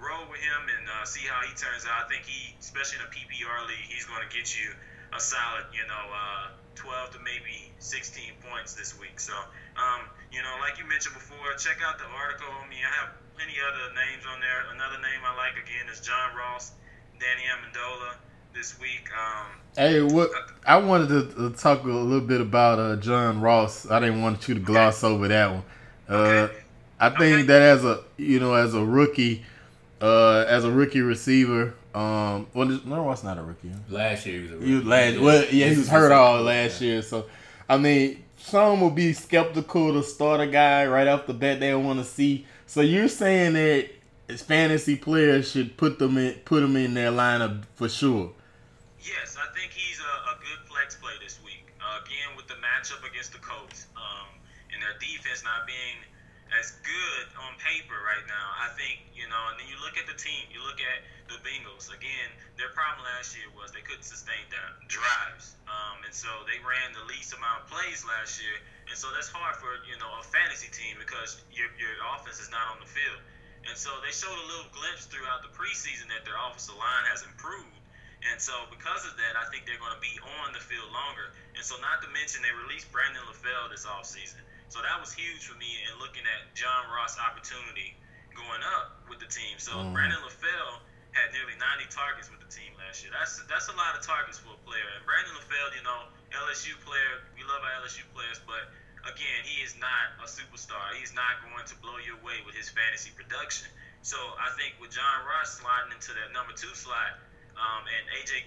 roll 0.03 0.27
with 0.27 0.43
him 0.43 0.63
and 0.67 0.85
uh, 0.91 1.07
see 1.07 1.23
how 1.23 1.47
he 1.47 1.55
turns 1.55 1.87
out. 1.87 2.07
I 2.07 2.07
think 2.11 2.27
he, 2.27 2.55
especially 2.59 2.99
in 2.99 3.07
a 3.07 3.13
PPR 3.15 3.63
league, 3.71 3.87
he's 3.87 4.07
going 4.07 4.27
to 4.27 4.31
get 4.35 4.51
you 4.51 4.75
a 5.15 5.21
solid, 5.23 5.71
you 5.71 5.87
know. 5.87 6.05
Uh, 6.11 6.47
12 6.77 7.11
to 7.13 7.19
maybe 7.25 7.73
16 7.79 8.23
points 8.49 8.75
this 8.75 8.99
week. 9.01 9.19
So, 9.19 9.35
um, 9.77 10.07
you 10.31 10.41
know, 10.43 10.55
like 10.61 10.79
you 10.79 10.87
mentioned 10.87 11.15
before, 11.15 11.53
check 11.59 11.79
out 11.85 11.99
the 11.99 12.07
article. 12.07 12.47
I 12.53 12.69
mean, 12.69 12.85
I 12.85 12.93
have 13.03 13.17
plenty 13.35 13.57
other 13.61 13.93
names 13.97 14.25
on 14.29 14.41
there. 14.41 14.69
Another 14.73 15.01
name 15.01 15.21
I 15.25 15.37
like 15.37 15.57
again 15.57 15.89
is 15.93 16.01
John 16.01 16.37
Ross, 16.37 16.73
Danny 17.19 17.49
Amendola 17.49 18.17
this 18.55 18.79
week. 18.81 19.09
Um, 19.13 19.47
hey, 19.77 20.03
what 20.03 20.31
I 20.67 20.77
wanted 20.77 21.09
to, 21.09 21.51
to, 21.51 21.57
talk 21.57 21.85
a 21.85 21.89
little 21.89 22.27
bit 22.27 22.41
about 22.41 22.79
uh, 22.79 22.97
John 22.97 23.41
Ross. 23.41 23.89
I 23.91 24.01
didn't 24.01 24.23
want 24.23 24.49
you 24.49 24.55
to 24.55 24.61
gloss 24.61 25.05
okay. 25.05 25.15
over 25.15 25.29
that 25.29 25.51
one. 25.51 25.65
Uh, 26.09 26.15
okay. 26.15 26.57
I 26.99 27.11
think 27.11 27.21
okay. 27.21 27.43
that 27.43 27.63
as 27.63 27.85
a 27.85 28.03
you 28.17 28.41
know 28.41 28.55
as 28.55 28.75
a 28.75 28.85
rookie, 28.85 29.45
uh, 30.01 30.45
as 30.49 30.65
a 30.65 30.71
rookie 30.71 31.03
receiver, 31.03 31.75
um, 31.97 32.47
well, 32.53 32.69
no, 32.85 33.05
was 33.05 33.25
not 33.25 33.39
a 33.39 33.43
rookie. 33.43 33.73
Last 33.89 34.27
year 34.27 34.37
he 34.37 34.43
was 34.43 34.51
a 34.51 34.55
rookie. 34.57 34.67
He 34.67 34.75
was 34.75 34.85
last, 34.85 35.19
well, 35.19 35.45
yeah, 35.51 35.69
he 35.69 35.79
was 35.79 35.89
hurt 35.89 36.13
all 36.13 36.43
last 36.43 36.83
year. 36.83 37.01
So, 37.01 37.25
I 37.71 37.79
mean, 37.79 38.23
some 38.37 38.83
will 38.83 38.91
be 38.91 39.15
skeptical 39.15 39.95
to 39.95 40.03
start 40.03 40.43
a 40.43 40.47
guy 40.47 40.85
right 40.85 41.09
off 41.09 41.27
the 41.27 41.33
bat 41.33 41.59
they 41.59 41.75
want 41.75 41.99
to 41.99 42.05
see. 42.05 42.45
So 42.67 42.83
you're 42.83 43.09
saying 43.09 43.55
that 43.55 43.89
as 44.29 44.43
fantasy 44.43 44.97
players 44.97 45.51
should 45.51 45.79
put 45.79 45.99
them 45.99 46.19
in 46.19 46.35
put 46.45 46.61
them 46.61 46.77
in 46.77 46.93
their 46.93 47.11
lineup 47.11 47.65
for 47.77 47.89
sure. 47.89 48.31
Yes, 49.01 49.39
I 49.41 49.59
think 49.59 49.73
he's 49.73 49.99
a, 49.99 50.03
a 50.03 50.37
good 50.41 50.69
flex 50.69 50.97
play 50.97 51.13
this 51.25 51.39
week. 51.47 51.73
Uh, 51.81 52.05
again, 52.05 52.37
with 52.37 52.47
the 52.47 52.61
matchup 52.61 53.09
against 53.11 53.33
the 53.33 53.39
Colts 53.39 53.87
um, 53.97 54.29
and 54.71 54.83
their 54.83 54.99
defense 55.01 55.43
not 55.45 55.67
being 55.67 56.05
as 56.55 56.79
good 56.87 57.27
on 57.43 57.59
paper 57.59 57.99
right 58.07 58.23
now, 58.31 58.47
I 58.63 58.71
think 58.79 59.03
you 59.15 59.27
know. 59.27 59.43
And 59.51 59.59
then 59.59 59.67
you 59.67 59.79
look 59.83 59.99
at 59.99 60.07
the 60.07 60.15
team. 60.15 60.47
You 60.51 60.63
look 60.63 60.79
at 60.79 60.99
the 61.27 61.39
Bengals. 61.43 61.91
Again, 61.91 62.31
their 62.55 62.71
problem 62.71 63.03
last 63.03 63.35
year 63.35 63.51
was 63.51 63.75
they 63.75 63.83
couldn't 63.83 64.07
sustain 64.07 64.47
their 64.51 64.71
drives, 64.87 65.59
um, 65.67 66.07
and 66.07 66.15
so 66.15 66.31
they 66.47 66.59
ran 66.63 66.95
the 66.95 67.03
least 67.11 67.35
amount 67.35 67.67
of 67.67 67.73
plays 67.73 68.07
last 68.07 68.39
year. 68.39 68.57
And 68.87 68.95
so 68.95 69.11
that's 69.11 69.31
hard 69.31 69.59
for 69.59 69.75
you 69.91 69.99
know 69.99 70.11
a 70.19 70.23
fantasy 70.23 70.71
team 70.71 70.95
because 71.03 71.43
your 71.51 71.67
your 71.81 71.95
offense 72.15 72.39
is 72.39 72.51
not 72.55 72.71
on 72.71 72.79
the 72.79 72.91
field. 72.91 73.21
And 73.67 73.75
so 73.75 73.91
they 73.99 74.15
showed 74.15 74.31
a 74.31 74.47
little 74.47 74.71
glimpse 74.71 75.11
throughout 75.11 75.43
the 75.43 75.51
preseason 75.51 76.07
that 76.15 76.23
their 76.23 76.39
offensive 76.39 76.79
line 76.79 77.07
has 77.11 77.27
improved. 77.27 77.75
And 78.31 78.39
so 78.39 78.55
because 78.71 79.03
of 79.07 79.19
that, 79.19 79.35
I 79.35 79.45
think 79.51 79.67
they're 79.67 79.83
going 79.83 79.95
to 79.95 80.03
be 80.03 80.15
on 80.39 80.55
the 80.55 80.63
field 80.63 80.87
longer. 80.95 81.35
And 81.55 81.63
so 81.67 81.75
not 81.83 82.03
to 82.03 82.09
mention 82.15 82.43
they 82.43 82.55
released 82.55 82.91
Brandon 82.95 83.23
LaFell 83.27 83.71
this 83.71 83.87
offseason. 83.87 84.41
So 84.69 84.83
that 84.83 84.99
was 84.99 85.15
huge 85.15 85.47
for 85.47 85.55
me 85.59 85.71
in 85.87 85.93
looking 86.03 86.27
at 86.27 86.53
John 86.59 86.91
Ross' 86.91 87.17
opportunity 87.23 87.95
going 88.35 88.63
up 88.77 89.07
with 89.09 89.23
the 89.23 89.31
team. 89.31 89.57
So 89.57 89.73
mm. 89.79 89.95
Brandon 89.95 90.19
LaFell 90.21 90.83
had 91.17 91.33
nearly 91.33 91.57
90 91.57 91.89
targets 91.89 92.29
with 92.29 92.45
the 92.45 92.51
team 92.53 92.77
last 92.77 93.01
year. 93.01 93.15
That's 93.15 93.41
that's 93.49 93.73
a 93.73 93.77
lot 93.79 93.97
of 93.97 94.05
targets 94.05 94.37
for 94.37 94.53
a 94.53 94.61
player. 94.69 94.85
And 94.99 95.03
Brandon 95.09 95.33
LaFell, 95.41 95.69
you 95.73 95.85
know, 95.87 96.13
LSU 96.35 96.77
player, 96.85 97.25
we 97.39 97.47
love 97.49 97.65
our 97.65 97.75
LSU 97.81 98.05
players, 98.13 98.43
but 98.45 98.69
again, 99.09 99.41
he 99.47 99.65
is 99.65 99.79
not 99.79 100.19
a 100.21 100.29
superstar. 100.29 100.93
He's 100.99 101.15
not 101.15 101.41
going 101.47 101.65
to 101.65 101.77
blow 101.81 101.97
you 102.03 102.19
away 102.21 102.43
with 102.45 102.59
his 102.59 102.69
fantasy 102.69 103.15
production. 103.17 103.71
So 104.03 104.19
I 104.19 104.53
think 104.59 104.77
with 104.83 104.93
John 104.93 105.25
Ross 105.25 105.57
sliding 105.59 105.95
into 105.95 106.13
that 106.15 106.35
number 106.35 106.53
two 106.53 106.71
slot, 106.77 107.17
um, 107.57 107.89
and 107.89 108.05
AJ 108.21 108.45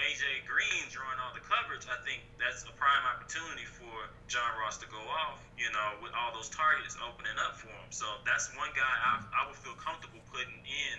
AJ 0.00 0.48
Green 0.48 0.88
drawing 0.88 1.20
all 1.20 1.34
the 1.36 1.44
coverage, 1.44 1.84
I 1.84 2.00
think 2.04 2.24
that's 2.40 2.64
a 2.64 2.72
prime 2.80 3.04
opportunity 3.12 3.68
for 3.68 4.08
John 4.28 4.48
Ross 4.60 4.78
to 4.78 4.88
go 4.88 5.00
off. 5.00 5.40
You 5.58 5.70
know, 5.70 6.00
with 6.02 6.12
all 6.16 6.34
those 6.34 6.48
targets 6.48 6.96
opening 6.98 7.36
up 7.38 7.56
for 7.56 7.68
him. 7.68 7.86
So 7.90 8.06
that's 8.26 8.50
one 8.56 8.70
guy 8.74 8.82
I, 8.82 9.22
I 9.30 9.46
would 9.46 9.56
feel 9.56 9.74
comfortable 9.74 10.18
putting 10.32 10.58
in 10.64 10.96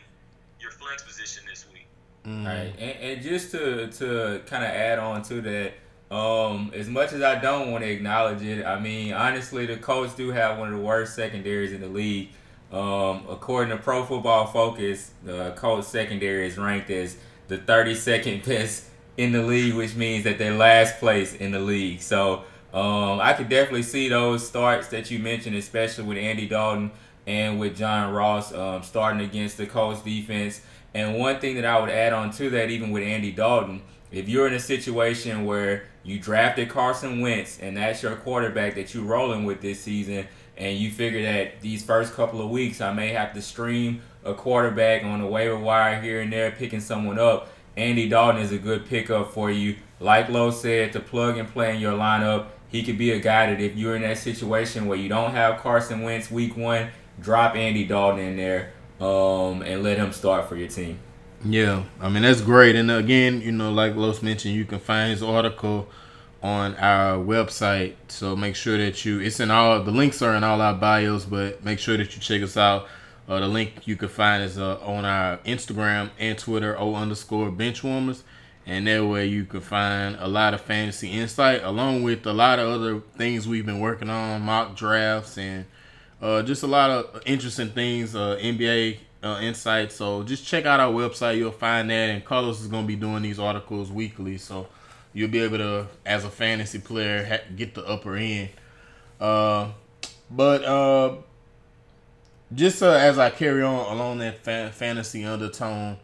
your 0.60 0.72
flex 0.72 1.04
position 1.04 1.44
this 1.50 1.66
week. 1.74 1.88
Mm. 2.26 2.42
All 2.42 2.54
right, 2.54 2.74
and, 2.80 2.96
and 3.00 3.22
just 3.22 3.52
to 3.52 3.88
to 4.00 4.42
kind 4.46 4.64
of 4.64 4.70
add 4.70 5.00
on 5.00 5.22
to 5.24 5.42
that. 5.42 5.74
Um, 6.12 6.72
as 6.76 6.88
much 6.88 7.12
as 7.12 7.24
I 7.24 7.40
don't 7.40 7.72
want 7.72 7.84
to 7.84 7.90
acknowledge 7.90 8.44
it, 8.44 8.64
I 8.64 8.80
mean, 8.80 9.14
honestly, 9.14 9.66
the 9.66 9.78
Colts 9.78 10.14
do 10.14 10.30
have 10.30 10.60
one 10.60 10.72
of 10.72 10.78
the 10.78 10.86
worst 10.86 11.16
secondaries 11.16 11.74
in 11.74 11.82
the 11.82 11.88
league. 11.88 12.30
Um, 12.72 13.26
according 13.28 13.76
to 13.76 13.82
Pro 13.82 14.06
Football 14.06 14.46
Focus, 14.46 15.12
the 15.24 15.54
Colts 15.56 15.88
secondary 15.88 16.46
is 16.46 16.58
ranked 16.58 16.92
as 16.92 17.18
the 17.48 17.58
32nd 17.58 18.46
best 18.46 18.86
in 19.18 19.32
the 19.32 19.44
league, 19.44 19.76
which 19.76 19.96
means 19.96 20.24
that 20.24 20.38
they're 20.38 20.56
last 20.56 21.00
place 21.00 21.34
in 21.34 21.52
the 21.52 21.60
league. 21.60 22.02
So 22.02 22.44
um, 22.74 23.20
I 23.20 23.34
could 23.34 23.50
definitely 23.50 23.84
see 23.84 24.10
those 24.10 24.48
starts 24.48 24.88
that 24.90 25.12
you 25.12 25.20
mentioned, 25.20 25.56
especially 25.56 26.06
with 26.06 26.18
Andy 26.18 26.48
Dalton 26.48 26.92
and 27.28 27.60
with 27.60 27.78
John 27.78 28.14
Ross 28.14 28.54
um, 28.54 28.84
starting 28.84 29.22
against 29.22 29.58
the 29.58 29.66
Colts 29.66 30.02
defense. 30.02 30.62
And 30.94 31.18
one 31.18 31.40
thing 31.40 31.56
that 31.56 31.66
I 31.66 31.80
would 31.80 31.90
add 31.90 32.14
on 32.14 32.32
to 32.32 32.50
that, 32.52 32.70
even 32.70 32.92
with 32.92 33.04
Andy 33.04 33.32
Dalton, 33.32 33.82
if 34.12 34.30
you're 34.30 34.48
in 34.48 34.54
a 34.54 34.60
situation 34.60 35.46
where 35.46 35.86
you 36.04 36.20
drafted 36.20 36.70
Carson 36.70 37.22
Wentz 37.22 37.60
and 37.60 37.78
that's 37.78 38.04
your 38.04 38.16
quarterback 38.16 38.76
that 38.76 38.94
you're 38.94 39.04
rolling 39.04 39.46
with 39.46 39.62
this 39.62 39.80
season, 39.80 40.28
and 40.58 40.78
you 40.78 40.92
figure 40.92 41.24
that 41.24 41.62
these 41.62 41.84
first 41.84 42.14
couple 42.14 42.42
of 42.42 42.50
weeks 42.50 42.80
I 42.82 42.94
may 42.94 43.10
have 43.10 43.34
to 43.34 43.42
stream 43.42 44.02
a 44.26 44.34
quarterback 44.34 45.04
on 45.04 45.22
the 45.22 45.28
waiver 45.28 45.58
wire 45.58 46.02
here 46.02 46.22
and 46.22 46.32
there, 46.32 46.52
picking 46.52 46.80
someone 46.80 47.20
up. 47.20 47.50
Andy 47.76 48.08
Dalton 48.08 48.42
is 48.42 48.52
a 48.52 48.58
good 48.58 48.86
pickup 48.86 49.34
for 49.34 49.50
you. 49.50 49.76
Like 50.00 50.30
Lo 50.30 50.52
said, 50.52 50.94
to 50.94 51.00
plug 51.00 51.38
and 51.38 51.48
play 51.48 51.74
in 51.76 51.82
your 51.82 51.94
lineup, 51.94 52.48
he 52.68 52.84
could 52.84 52.98
be 52.98 53.12
a 53.12 53.20
guy 53.20 53.48
that 53.48 53.62
if 53.62 53.76
you're 53.76 53.96
in 53.96 54.02
that 54.02 54.18
situation 54.18 54.88
where 54.88 54.98
you 54.98 55.10
don't 55.10 55.32
have 55.32 55.60
Carson 55.60 56.02
Wentz 56.02 56.30
week 56.30 56.58
one, 56.58 56.90
drop 57.20 57.56
Andy 57.56 57.86
Dalton 57.86 58.20
in 58.20 58.38
there 58.38 58.74
um, 59.00 59.62
and 59.62 59.84
let 59.84 59.98
him 59.98 60.12
start 60.12 60.48
for 60.50 60.56
your 60.56 60.68
team. 60.68 61.00
Yeah, 61.46 61.84
I 62.00 62.10
mean 62.10 62.24
that's 62.24 62.42
great. 62.42 62.76
And 62.76 62.90
again, 62.90 63.42
you 63.42 63.52
know, 63.52 63.72
like 63.72 63.96
Los 63.96 64.22
mentioned, 64.22 64.56
you 64.56 64.66
can 64.66 64.80
find 64.80 65.12
his 65.12 65.22
article 65.22 65.90
on 66.42 66.76
our 66.76 67.18
website. 67.18 67.96
So 68.08 68.36
make 68.36 68.56
sure 68.56 68.78
that 68.78 69.04
you 69.06 69.20
it's 69.20 69.40
in 69.40 69.52
all 69.52 69.84
the 69.84 69.92
links 69.92 70.22
are 70.22 70.36
in 70.36 70.44
all 70.44 70.62
our 70.62 70.74
bios, 70.74 71.26
but 71.26 71.64
make 71.64 71.80
sure 71.80 71.98
that 71.98 72.16
you 72.16 72.22
check 72.22 72.42
us 72.42 72.58
out. 72.58 72.88
Uh, 73.28 73.40
the 73.40 73.48
link 73.48 73.88
you 73.88 73.96
can 73.96 74.10
find 74.10 74.44
is 74.44 74.58
uh, 74.58 74.80
on 74.82 75.06
our 75.06 75.38
Instagram 75.38 76.10
and 76.20 76.38
Twitter, 76.38 76.78
O 76.78 76.96
underscore 76.96 77.50
benchwarmers. 77.52 78.24
And 78.66 78.88
that 78.88 79.06
way 79.06 79.26
you 79.26 79.46
can 79.46 79.62
find 79.62 80.16
a 80.20 80.28
lot 80.28 80.54
of 80.54 80.62
fantasy 80.62 81.12
insight 81.12 81.64
along 81.64 82.04
with 82.04 82.26
a 82.26 82.34
lot 82.34 82.60
of 82.60 82.70
other 82.70 83.02
things 83.18 83.48
we've 83.48 83.66
been 83.66 83.80
working 83.80 84.10
on, 84.10 84.42
mock 84.42 84.76
drafts 84.76 85.38
and 85.38 85.66
uh, 86.22 86.42
just 86.42 86.64
a 86.64 86.68
lot 86.68 86.90
of 86.90 87.22
interesting 87.26 87.70
things, 87.70 88.16
uh, 88.16 88.38
NBA 88.42 89.00
uh, 89.22 89.40
insights. 89.42 89.96
So 89.96 90.24
just 90.24 90.46
check 90.46 90.66
out 90.66 90.80
our 90.80 90.92
website. 90.92 91.38
You'll 91.38 91.52
find 91.52 91.90
that. 91.90 92.10
And 92.10 92.24
Carlos 92.24 92.62
is 92.62 92.68
going 92.68 92.84
to 92.84 92.88
be 92.88 92.96
doing 92.96 93.22
these 93.22 93.40
articles 93.40 93.92
weekly. 93.92 94.38
So 94.38 94.68
you'll 95.14 95.30
be 95.30 95.40
able 95.40 95.58
to, 95.58 95.88
as 96.06 96.24
a 96.24 96.30
fantasy 96.30 96.80
player, 96.80 97.26
ha- 97.26 97.54
get 97.56 97.76
the 97.76 97.86
upper 97.86 98.16
end. 98.16 98.50
Uh, 99.20 99.72
but 100.32 100.64
just 102.56 102.82
uh, 102.82 102.92
as 102.92 103.18
I 103.20 103.30
carry 103.30 103.64
on 103.64 103.92
along 103.96 104.20
that 104.20 104.44
fa- 104.44 104.72
fantasy 104.74 105.26
undertone, 105.26 105.98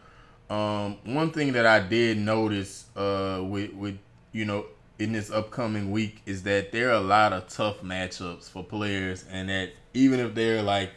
um, 0.49 0.97
one 1.03 1.31
thing 1.31 1.53
that 1.53 1.65
I 1.65 1.79
did 1.79 2.17
notice 2.17 2.85
uh, 2.95 3.41
with 3.43 3.73
with 3.73 3.97
you 4.31 4.45
know 4.45 4.65
in 4.97 5.13
this 5.13 5.31
upcoming 5.31 5.91
week 5.91 6.21
is 6.25 6.43
that 6.43 6.71
there 6.71 6.89
are 6.89 6.93
a 6.95 7.01
lot 7.01 7.33
of 7.33 7.47
tough 7.47 7.81
matchups 7.81 8.49
for 8.49 8.63
players, 8.63 9.25
and 9.29 9.49
that 9.49 9.71
even 9.93 10.19
if 10.19 10.35
they're 10.35 10.61
like 10.61 10.91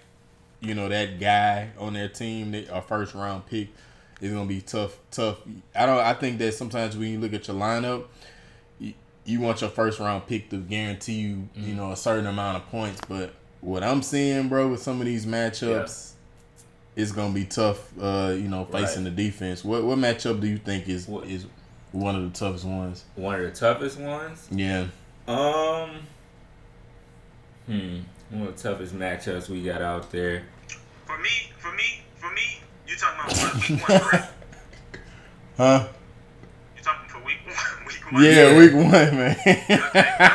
you 0.61 0.75
know 0.75 0.89
that 0.89 1.21
guy 1.21 1.71
on 1.79 1.95
their 1.95 2.09
team, 2.09 2.53
that 2.53 2.69
a 2.71 2.81
first 2.81 3.15
round 3.15 3.47
pick, 3.47 3.69
is 4.21 4.33
gonna 4.33 4.47
be 4.47 4.61
tough. 4.61 4.99
Tough. 5.11 5.39
I 5.75 5.87
don't. 5.87 5.99
I 5.99 6.15
think 6.15 6.39
that 6.39 6.55
sometimes 6.55 6.97
when 6.97 7.09
you 7.11 7.19
look 7.19 7.35
at 7.35 7.49
your 7.49 7.57
lineup, 7.57 8.05
you, 8.79 8.95
you 9.25 9.41
want 9.41 9.61
your 9.61 9.71
first 9.71 9.99
round 9.99 10.27
pick 10.27 10.49
to 10.51 10.59
guarantee 10.59 11.21
you, 11.21 11.49
you 11.55 11.75
know, 11.75 11.93
a 11.93 11.97
certain 11.97 12.27
amount 12.27 12.57
of 12.57 12.69
points, 12.71 13.01
but 13.09 13.35
what 13.63 13.83
I'm 13.85 14.03
seeing, 14.03 14.49
bro, 14.49 14.69
with 14.69 14.83
some 14.83 15.01
of 15.01 15.07
these 15.07 15.25
matchups, 15.25 16.13
yeah. 16.97 17.03
it's 17.03 17.13
gonna 17.13 17.33
be 17.33 17.45
tough. 17.45 17.91
Uh, 17.99 18.35
you 18.37 18.49
know, 18.49 18.65
facing 18.67 19.05
right. 19.05 19.17
the 19.17 19.25
defense. 19.25 19.65
What 19.65 19.85
what 19.85 19.97
matchup 19.99 20.41
do 20.41 20.49
you 20.49 20.59
think 20.59 20.89
is 20.89 21.09
what? 21.09 21.27
is 21.27 21.47
one 21.93 22.17
of 22.17 22.31
the 22.31 22.39
toughest 22.39 22.65
ones? 22.65 23.05
One 23.15 23.37
of 23.37 23.43
the 23.43 23.53
toughest 23.53 23.99
ones. 23.99 24.47
Yeah. 24.51 24.89
Um. 25.27 25.91
Hmm. 27.67 28.01
One 28.31 28.49
of 28.49 28.57
the 28.57 28.63
toughest 28.63 28.95
matchups 28.95 29.49
we 29.49 29.63
got 29.63 29.81
out 29.81 30.11
there. 30.11 30.43
For 31.07 31.17
me, 31.19 31.53
for 31.59 31.73
me, 31.73 32.03
for 32.17 32.33
me, 32.33 32.61
you 32.89 32.97
talking 32.97 33.33
about 33.33 33.71
week 33.71 33.89
one, 33.89 34.01
correct? 34.01 34.33
Huh? 35.59 35.87
You 36.77 36.83
talking 36.83 37.09
for 37.09 37.25
week 37.25 37.37
one? 37.45 37.87
Week 37.87 38.13
one? 38.13 38.25
Yeah, 38.25 38.59
week 38.59 38.73
one, 38.73 38.91
man. 38.91 39.37
okay. 39.47 40.33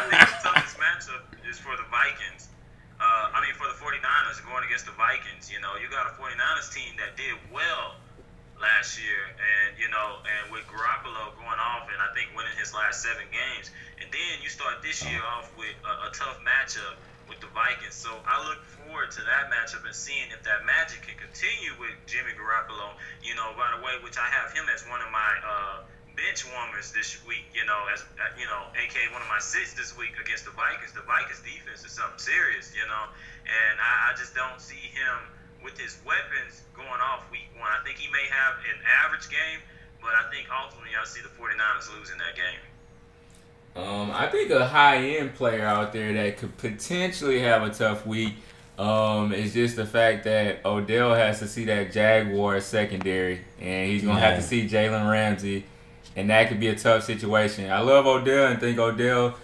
against 4.77 4.86
the 4.86 4.91
Vikings. 4.93 5.50
You 5.51 5.60
know, 5.60 5.74
you 5.81 5.89
got 5.89 6.05
a 6.05 6.13
49ers 6.22 6.74
team 6.74 6.93
that 7.01 7.17
did 7.17 7.34
well 7.51 7.96
last 8.88 9.03
year, 9.03 9.20
and 9.36 9.75
you 9.75 9.91
know, 9.91 10.24
and 10.24 10.48
with 10.48 10.63
Garoppolo 10.72 11.36
going 11.36 11.60
off 11.60 11.91
and 11.91 12.00
I 12.00 12.08
think 12.15 12.32
winning 12.32 12.56
his 12.56 12.72
last 12.72 13.03
seven 13.03 13.27
games, 13.36 13.67
and 14.00 14.08
then 14.15 14.39
you 14.39 14.48
start 14.48 14.79
this 14.79 15.03
year 15.03 15.20
off 15.36 15.51
with 15.60 15.75
a, 15.84 16.08
a 16.08 16.10
tough 16.15 16.39
matchup 16.39 16.96
with 17.27 17.44
the 17.44 17.51
Vikings. 17.51 18.00
So 18.00 18.15
I 18.24 18.39
look 18.48 18.63
forward 18.79 19.12
to 19.12 19.22
that 19.27 19.51
matchup 19.51 19.84
and 19.84 19.91
seeing 19.91 20.32
if 20.32 20.39
that 20.48 20.63
magic 20.63 21.03
can 21.03 21.20
continue 21.20 21.75
with 21.75 22.00
Jimmy 22.08 22.32
Garoppolo. 22.39 22.96
You 23.20 23.36
know, 23.36 23.51
by 23.60 23.75
the 23.75 23.84
way, 23.84 24.00
which 24.08 24.15
I 24.15 24.24
have 24.32 24.56
him 24.56 24.63
as 24.72 24.88
one 24.88 25.03
of 25.03 25.12
my. 25.12 25.32
Uh, 25.44 25.77
bench 26.17 26.50
warmers 26.50 26.89
this 26.98 27.22
week, 27.29 27.46
you 27.53 27.62
know, 27.70 27.77
as 27.94 28.01
you 28.41 28.50
know, 28.50 28.74
aka 28.74 29.06
one 29.13 29.22
of 29.22 29.29
my 29.29 29.38
sits 29.38 29.77
this 29.77 29.94
week 29.94 30.17
against 30.17 30.50
the 30.50 30.56
Vikings. 30.58 30.89
The 30.89 31.06
Vikings 31.06 31.46
defense 31.46 31.86
is 31.86 31.94
something 31.94 32.17
serious, 32.17 32.74
you 32.74 32.82
know, 32.89 33.06
and 33.46 33.77
I, 33.77 34.10
I 34.10 34.17
just 34.17 34.34
don't 34.34 34.58
see 34.58 34.82
him 34.98 35.29
with 35.64 35.78
his 35.78 35.98
weapons 36.06 36.64
going 36.76 37.02
off 37.02 37.30
week 37.32 37.50
one. 37.58 37.68
I 37.68 37.84
think 37.84 37.98
he 37.98 38.12
may 38.12 38.26
have 38.30 38.56
an 38.64 38.80
average 39.06 39.30
game, 39.30 39.60
but 40.02 40.12
I 40.12 40.30
think 40.32 40.48
ultimately 40.52 40.92
I'll 40.98 41.06
see 41.06 41.22
the 41.22 41.30
49ers 41.30 41.94
losing 41.98 42.18
that 42.18 42.36
game. 42.36 42.62
Um, 43.76 44.12
I 44.12 44.28
think 44.28 44.50
a 44.50 44.66
high 44.66 44.98
end 44.98 45.36
player 45.36 45.66
out 45.66 45.94
there 45.94 46.12
that 46.14 46.38
could 46.38 46.58
potentially 46.58 47.40
have 47.42 47.62
a 47.62 47.70
tough 47.70 48.08
week 48.08 48.34
um, 48.80 49.34
is 49.34 49.54
just 49.54 49.76
the 49.76 49.86
fact 49.86 50.24
that 50.24 50.66
Odell 50.66 51.14
has 51.14 51.40
to 51.40 51.48
see 51.48 51.66
that 51.66 51.92
Jaguar 51.92 52.60
secondary, 52.60 53.42
and 53.60 53.90
he's 53.90 54.04
gonna 54.04 54.20
yeah. 54.20 54.32
have 54.32 54.40
to 54.40 54.44
see 54.46 54.68
Jalen 54.68 55.10
Ramsey, 55.10 55.66
and 56.16 56.30
that 56.30 56.48
could 56.50 56.60
be 56.60 56.68
a 56.68 56.76
tough 56.76 57.04
situation. 57.04 57.72
I 57.72 57.82
love 57.82 58.06
Odell 58.06 58.48
and 58.48 58.60
think 58.60 58.80
Odell 58.80 59.36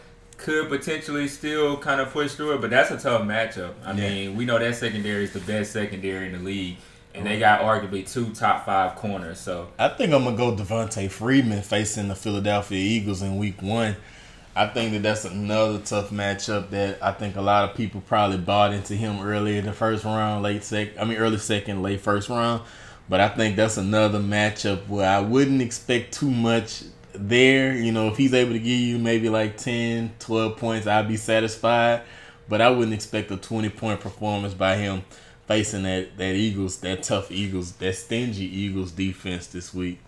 could 0.43 0.67
potentially 0.67 1.25
still 1.29 1.77
kind 1.77 2.01
of 2.01 2.11
push 2.11 2.33
through 2.33 2.53
it, 2.55 2.59
but 2.61 2.69
that's 2.69 2.91
a 2.91 2.97
tough 2.97 3.21
matchup. 3.21 3.71
I 3.85 3.93
Yeah. 3.93 4.09
mean, 4.09 4.35
we 4.35 4.43
know 4.43 4.59
that 4.59 4.75
secondary 4.75 5.23
is 5.23 5.31
the 5.31 5.39
best 5.39 5.71
secondary 5.71 6.25
in 6.25 6.33
the 6.33 6.39
league, 6.39 6.75
and 7.15 7.25
they 7.25 7.39
mm-hmm. 7.39 7.39
got 7.39 7.61
arguably 7.61 8.05
two 8.11 8.25
top 8.33 8.65
five 8.65 8.95
corners. 8.95 9.39
So 9.39 9.69
I 9.79 9.87
think 9.87 10.13
I'm 10.13 10.25
gonna 10.25 10.35
go 10.35 10.53
Devonta 10.53 11.09
Freeman 11.09 11.61
facing 11.61 12.09
the 12.09 12.15
Philadelphia 12.15 12.77
Eagles 12.77 13.21
in 13.21 13.37
Week 13.37 13.61
One. 13.61 13.95
I 14.53 14.67
think 14.67 14.91
that 14.91 15.01
that's 15.03 15.23
another 15.23 15.79
tough 15.79 16.09
matchup 16.09 16.71
that 16.71 16.97
I 17.01 17.13
think 17.13 17.37
a 17.37 17.41
lot 17.41 17.69
of 17.69 17.77
people 17.77 18.01
probably 18.01 18.37
bought 18.37 18.73
into 18.73 18.95
him 18.95 19.21
early 19.21 19.57
in 19.57 19.65
the 19.65 19.73
first 19.73 20.03
round, 20.03 20.43
late 20.43 20.65
sec. 20.65 20.89
I 20.99 21.05
mean, 21.05 21.17
early 21.17 21.37
second, 21.37 21.81
late 21.81 22.01
first 22.01 22.27
round. 22.27 22.63
But 23.07 23.21
I 23.21 23.29
think 23.29 23.55
that's 23.55 23.77
another 23.77 24.19
matchup 24.19 24.87
where 24.89 25.09
I 25.09 25.21
wouldn't 25.21 25.61
expect 25.61 26.13
too 26.13 26.29
much 26.29 26.83
there. 27.13 27.75
You 27.75 27.91
know, 27.91 28.07
if 28.07 28.17
he's 28.17 28.33
able 28.33 28.53
to 28.53 28.59
give 28.59 28.67
you 28.67 28.97
maybe 28.97 29.29
like 29.29 29.57
10, 29.57 30.13
12 30.19 30.57
points, 30.57 30.87
I'd 30.87 31.07
be 31.07 31.17
satisfied. 31.17 32.01
But 32.49 32.61
I 32.61 32.69
wouldn't 32.69 32.93
expect 32.93 33.31
a 33.31 33.37
20 33.37 33.69
point 33.69 33.99
performance 33.99 34.53
by 34.53 34.75
him 34.75 35.03
facing 35.47 35.83
that, 35.83 36.17
that 36.17 36.35
Eagles, 36.35 36.77
that 36.77 37.03
tough 37.03 37.31
Eagles, 37.31 37.73
that 37.73 37.95
stingy 37.95 38.45
Eagles 38.45 38.91
defense 38.91 39.47
this 39.47 39.73
week. 39.73 39.99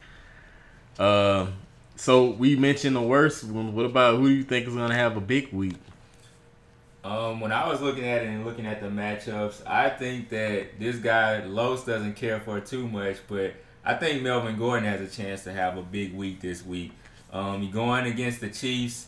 Um, 1.00 1.54
so 1.96 2.32
we 2.32 2.56
mentioned 2.56 2.96
the 2.96 3.02
worst 3.02 3.44
one. 3.44 3.74
What 3.74 3.86
about 3.86 4.18
who 4.18 4.28
do 4.28 4.34
you 4.34 4.44
think 4.44 4.68
is 4.68 4.74
going 4.74 4.90
to 4.90 4.96
have 4.96 5.18
a 5.18 5.22
big 5.22 5.52
week? 5.52 5.76
Um, 7.04 7.40
when 7.40 7.52
I 7.52 7.68
was 7.68 7.82
looking 7.82 8.06
at 8.06 8.24
it 8.24 8.28
and 8.28 8.46
looking 8.46 8.66
at 8.66 8.82
the 8.82 8.88
matchups, 8.88 9.62
I 9.68 9.90
think 9.90 10.30
that 10.30 10.80
this 10.80 10.96
guy 10.96 11.44
Los 11.44 11.86
doesn't 11.86 12.16
care 12.16 12.40
for 12.40 12.60
too 12.60 12.88
much, 12.88 13.18
but 13.28 13.54
I 13.86 13.94
think 13.94 14.24
Melvin 14.24 14.58
Gordon 14.58 14.90
has 14.90 15.02
a 15.02 15.08
chance 15.08 15.44
to 15.44 15.54
have 15.54 15.78
a 15.78 15.84
big 15.84 16.14
week 16.16 16.42
this 16.42 16.66
week. 16.66 16.92
Um, 17.32 17.70
going 17.72 18.06
against 18.06 18.42
the 18.42 18.50
Chiefs. 18.50 19.08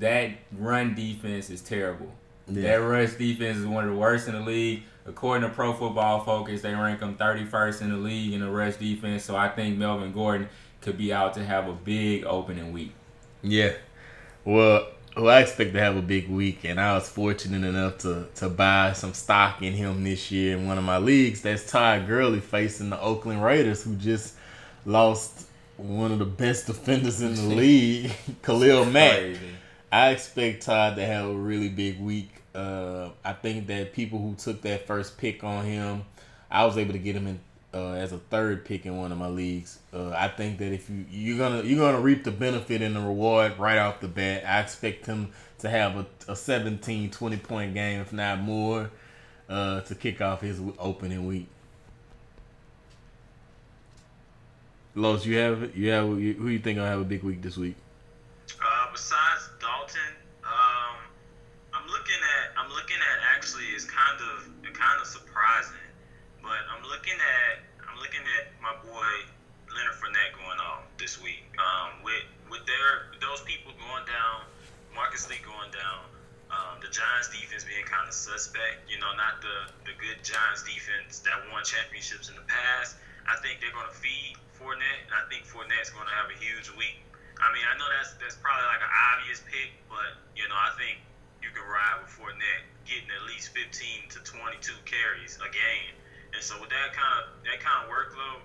That 0.00 0.32
run 0.52 0.94
defense 0.94 1.48
is 1.48 1.62
terrible. 1.62 2.12
That 2.48 2.76
rush 2.76 3.14
defense 3.14 3.58
is 3.58 3.66
one 3.66 3.84
of 3.84 3.90
the 3.90 3.96
worst 3.96 4.28
in 4.28 4.34
the 4.34 4.40
league. 4.40 4.82
According 5.06 5.48
to 5.48 5.54
Pro 5.54 5.72
Football 5.72 6.24
Focus, 6.24 6.62
they 6.62 6.74
rank 6.74 7.00
them 7.00 7.16
31st 7.16 7.82
in 7.82 7.90
the 7.90 7.96
league 7.96 8.32
in 8.32 8.40
the 8.40 8.50
rush 8.50 8.76
defense. 8.76 9.24
So 9.24 9.36
I 9.36 9.48
think 9.48 9.78
Melvin 9.78 10.12
Gordon 10.12 10.48
could 10.80 10.98
be 10.98 11.12
out 11.12 11.34
to 11.34 11.44
have 11.44 11.68
a 11.68 11.72
big 11.72 12.24
opening 12.24 12.72
week. 12.72 12.92
Yeah. 13.42 13.72
Well, 14.44 14.88
well, 15.18 15.36
I 15.36 15.40
expect 15.40 15.72
to 15.72 15.80
have 15.80 15.96
a 15.96 16.02
big 16.02 16.28
week, 16.28 16.64
and 16.64 16.80
I 16.80 16.94
was 16.94 17.08
fortunate 17.08 17.66
enough 17.66 17.98
to 17.98 18.28
to 18.36 18.48
buy 18.48 18.92
some 18.92 19.14
stock 19.14 19.62
in 19.62 19.72
him 19.72 20.04
this 20.04 20.30
year 20.30 20.56
in 20.56 20.68
one 20.68 20.78
of 20.78 20.84
my 20.84 20.98
leagues. 20.98 21.42
That's 21.42 21.68
Todd 21.68 22.06
Gurley 22.06 22.40
facing 22.40 22.90
the 22.90 23.00
Oakland 23.00 23.42
Raiders, 23.42 23.82
who 23.82 23.96
just 23.96 24.36
lost 24.86 25.46
one 25.76 26.12
of 26.12 26.20
the 26.20 26.24
best 26.24 26.66
defenders 26.66 27.20
in 27.20 27.34
the 27.34 27.42
league, 27.56 28.12
Khalil 28.42 28.84
Mack. 28.84 29.36
I 29.90 30.10
expect 30.10 30.62
Todd 30.62 30.96
to 30.96 31.04
have 31.04 31.30
a 31.30 31.34
really 31.34 31.68
big 31.68 32.00
week. 32.00 32.30
Uh, 32.54 33.10
I 33.24 33.32
think 33.32 33.66
that 33.68 33.92
people 33.92 34.18
who 34.20 34.34
took 34.34 34.62
that 34.62 34.86
first 34.86 35.18
pick 35.18 35.42
on 35.42 35.64
him, 35.64 36.04
I 36.50 36.64
was 36.64 36.78
able 36.78 36.92
to 36.92 36.98
get 36.98 37.16
him 37.16 37.26
in 37.26 37.40
uh, 37.78 37.92
as 37.92 38.12
a 38.12 38.18
third 38.18 38.64
pick 38.64 38.86
in 38.86 38.96
one 38.96 39.12
of 39.12 39.18
my 39.18 39.28
leagues. 39.28 39.78
Uh, 39.92 40.10
I 40.10 40.28
think 40.28 40.58
that 40.58 40.72
if 40.72 40.90
you 40.90 41.04
you're 41.10 41.38
gonna 41.38 41.62
you're 41.62 41.78
gonna 41.78 42.00
reap 42.00 42.24
the 42.24 42.30
benefit 42.30 42.82
and 42.82 42.96
the 42.96 43.00
reward 43.00 43.58
right 43.58 43.78
off 43.78 44.00
the 44.00 44.08
bat. 44.08 44.44
I 44.46 44.60
expect 44.60 45.06
him 45.06 45.32
to 45.58 45.68
have 45.68 45.96
a, 45.96 46.06
a 46.28 46.36
17, 46.36 47.10
20 47.10 47.36
point 47.38 47.74
game, 47.74 48.00
if 48.00 48.12
not 48.12 48.40
more, 48.40 48.90
uh, 49.48 49.80
to 49.82 49.94
kick 49.94 50.20
off 50.20 50.40
his 50.40 50.60
opening 50.78 51.26
week. 51.26 51.48
Los, 54.94 55.24
you 55.24 55.36
have 55.36 55.76
you 55.76 55.90
have 55.90 56.06
who 56.06 56.18
you 56.18 56.58
think 56.58 56.78
gonna 56.78 56.90
have 56.90 57.00
a 57.00 57.04
big 57.04 57.22
week 57.22 57.40
this 57.40 57.56
week? 57.56 57.76
Uh, 58.58 58.90
besides 58.90 59.48
Dalton, 59.60 60.10
um, 60.42 60.98
I'm 61.72 61.86
looking 61.86 62.18
at 62.18 62.58
I'm 62.58 62.70
looking 62.70 62.98
at 62.98 63.36
actually 63.36 63.70
is 63.78 63.84
kind 63.84 64.18
of 64.18 64.50
kind 64.74 64.98
of 65.00 65.06
surprising, 65.06 65.86
but 66.42 66.58
I'm 66.66 66.82
looking 66.82 67.14
at 67.14 67.62
I'm 67.86 67.98
looking 68.02 68.26
at 68.42 68.50
my 68.58 68.74
boy 68.82 69.10
Leonard 69.70 69.94
Fournette 70.02 70.34
going 70.34 70.58
off 70.58 70.82
this 70.98 71.22
week. 71.22 71.46
Um, 71.62 72.02
with 72.02 72.26
with 72.50 72.66
their 72.66 73.14
those 73.22 73.42
people 73.46 73.70
going 73.78 74.02
down, 74.02 74.50
Marqise 74.98 75.30
Lee 75.30 75.38
going 75.46 75.70
down, 75.70 76.10
um, 76.50 76.82
the 76.82 76.90
Giants 76.90 77.30
suspect. 78.12 78.88
You 78.88 78.98
know, 78.98 79.12
not 79.16 79.40
the 79.40 79.72
the 79.88 79.94
good 79.98 80.20
Giants 80.24 80.64
defense 80.64 81.20
that 81.26 81.36
won 81.52 81.64
championships 81.64 82.28
in 82.28 82.36
the 82.36 82.46
past. 82.46 82.96
I 83.28 83.36
think 83.44 83.60
they're 83.60 83.74
going 83.74 83.88
to 83.88 83.98
feed 84.00 84.40
Fournette, 84.56 85.04
and 85.06 85.14
I 85.14 85.28
think 85.28 85.44
Fournette's 85.44 85.92
going 85.92 86.08
to 86.08 86.16
have 86.16 86.32
a 86.32 86.38
huge 86.40 86.72
week. 86.74 87.04
I 87.38 87.52
mean, 87.54 87.62
I 87.68 87.78
know 87.78 87.86
that's 87.92 88.18
that's 88.18 88.38
probably 88.40 88.66
like 88.66 88.82
an 88.82 88.90
obvious 88.90 89.44
pick, 89.46 89.70
but 89.86 90.18
you 90.34 90.48
know, 90.48 90.58
I 90.58 90.74
think 90.80 90.98
you 91.44 91.52
can 91.54 91.62
ride 91.68 92.02
with 92.02 92.10
Fournette 92.10 92.66
getting 92.82 93.06
at 93.12 93.22
least 93.30 93.54
15 93.54 94.10
to 94.16 94.18
22 94.24 94.74
carries 94.88 95.38
a 95.38 95.50
game, 95.52 95.94
and 96.34 96.42
so 96.42 96.58
with 96.58 96.72
that 96.74 96.90
kind 96.96 97.14
of 97.22 97.38
that 97.46 97.62
kind 97.62 97.86
of 97.86 97.92
workload, 97.92 98.42